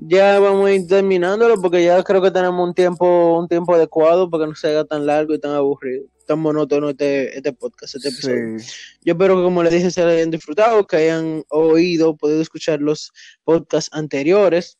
Ya 0.00 0.40
vamos 0.40 0.66
a 0.66 0.72
ir 0.72 0.86
terminándolo 0.88 1.60
porque 1.62 1.84
ya 1.84 2.02
creo 2.02 2.20
que 2.20 2.32
tenemos 2.32 2.66
un 2.66 2.74
tiempo, 2.74 3.38
un 3.38 3.46
tiempo 3.46 3.72
adecuado 3.74 4.28
para 4.28 4.44
que 4.44 4.48
no 4.48 4.56
se 4.56 4.68
haga 4.68 4.84
tan 4.84 5.06
largo 5.06 5.32
y 5.32 5.38
tan 5.38 5.52
aburrido, 5.52 6.06
tan 6.26 6.40
monótono 6.40 6.90
este, 6.90 7.36
este 7.36 7.52
podcast, 7.52 7.94
este 7.94 8.08
episodio. 8.08 8.56
Yo 9.02 9.12
espero 9.12 9.36
que, 9.36 9.42
como 9.44 9.62
les 9.62 9.72
dije, 9.72 9.92
se 9.92 10.02
hayan 10.02 10.32
disfrutado, 10.32 10.84
que 10.88 10.96
hayan 10.96 11.44
oído, 11.48 12.16
podido 12.16 12.42
escuchar 12.42 12.80
los 12.80 13.12
podcasts 13.44 13.90
anteriores. 13.92 14.78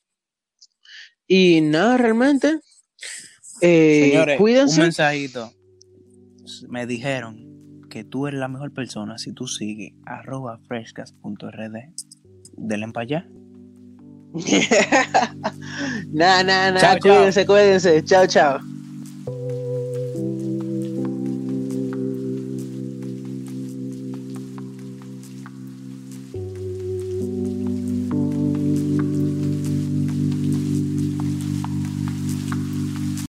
Y 1.29 1.61
nada, 1.61 1.97
realmente. 1.99 2.59
Eh, 3.61 4.09
Señores, 4.11 4.39
cuídense. 4.39 4.81
un 4.81 4.87
mensajito. 4.87 5.53
Me 6.69 6.85
dijeron 6.85 7.54
que 7.95 8.03
tú 8.03 8.27
eres 8.27 8.41
la 8.41 8.49
mejor 8.49 8.73
persona 8.73 9.19
si 9.19 9.33
tú 9.33 9.47
sigues 9.47 9.93
arroba 10.05 10.59
frescas.rd. 10.67 11.77
Denle 12.57 12.89
para 12.89 13.03
allá. 13.05 13.29
Nada, 16.13 16.43
nada, 16.43 16.73
nada. 16.73 16.81
Chao, 16.81 16.99
chao. 16.99 17.01
Cuídense, 17.01 17.47
cuídense. 17.47 18.05
Chao, 18.05 18.27
chao. 18.27 18.59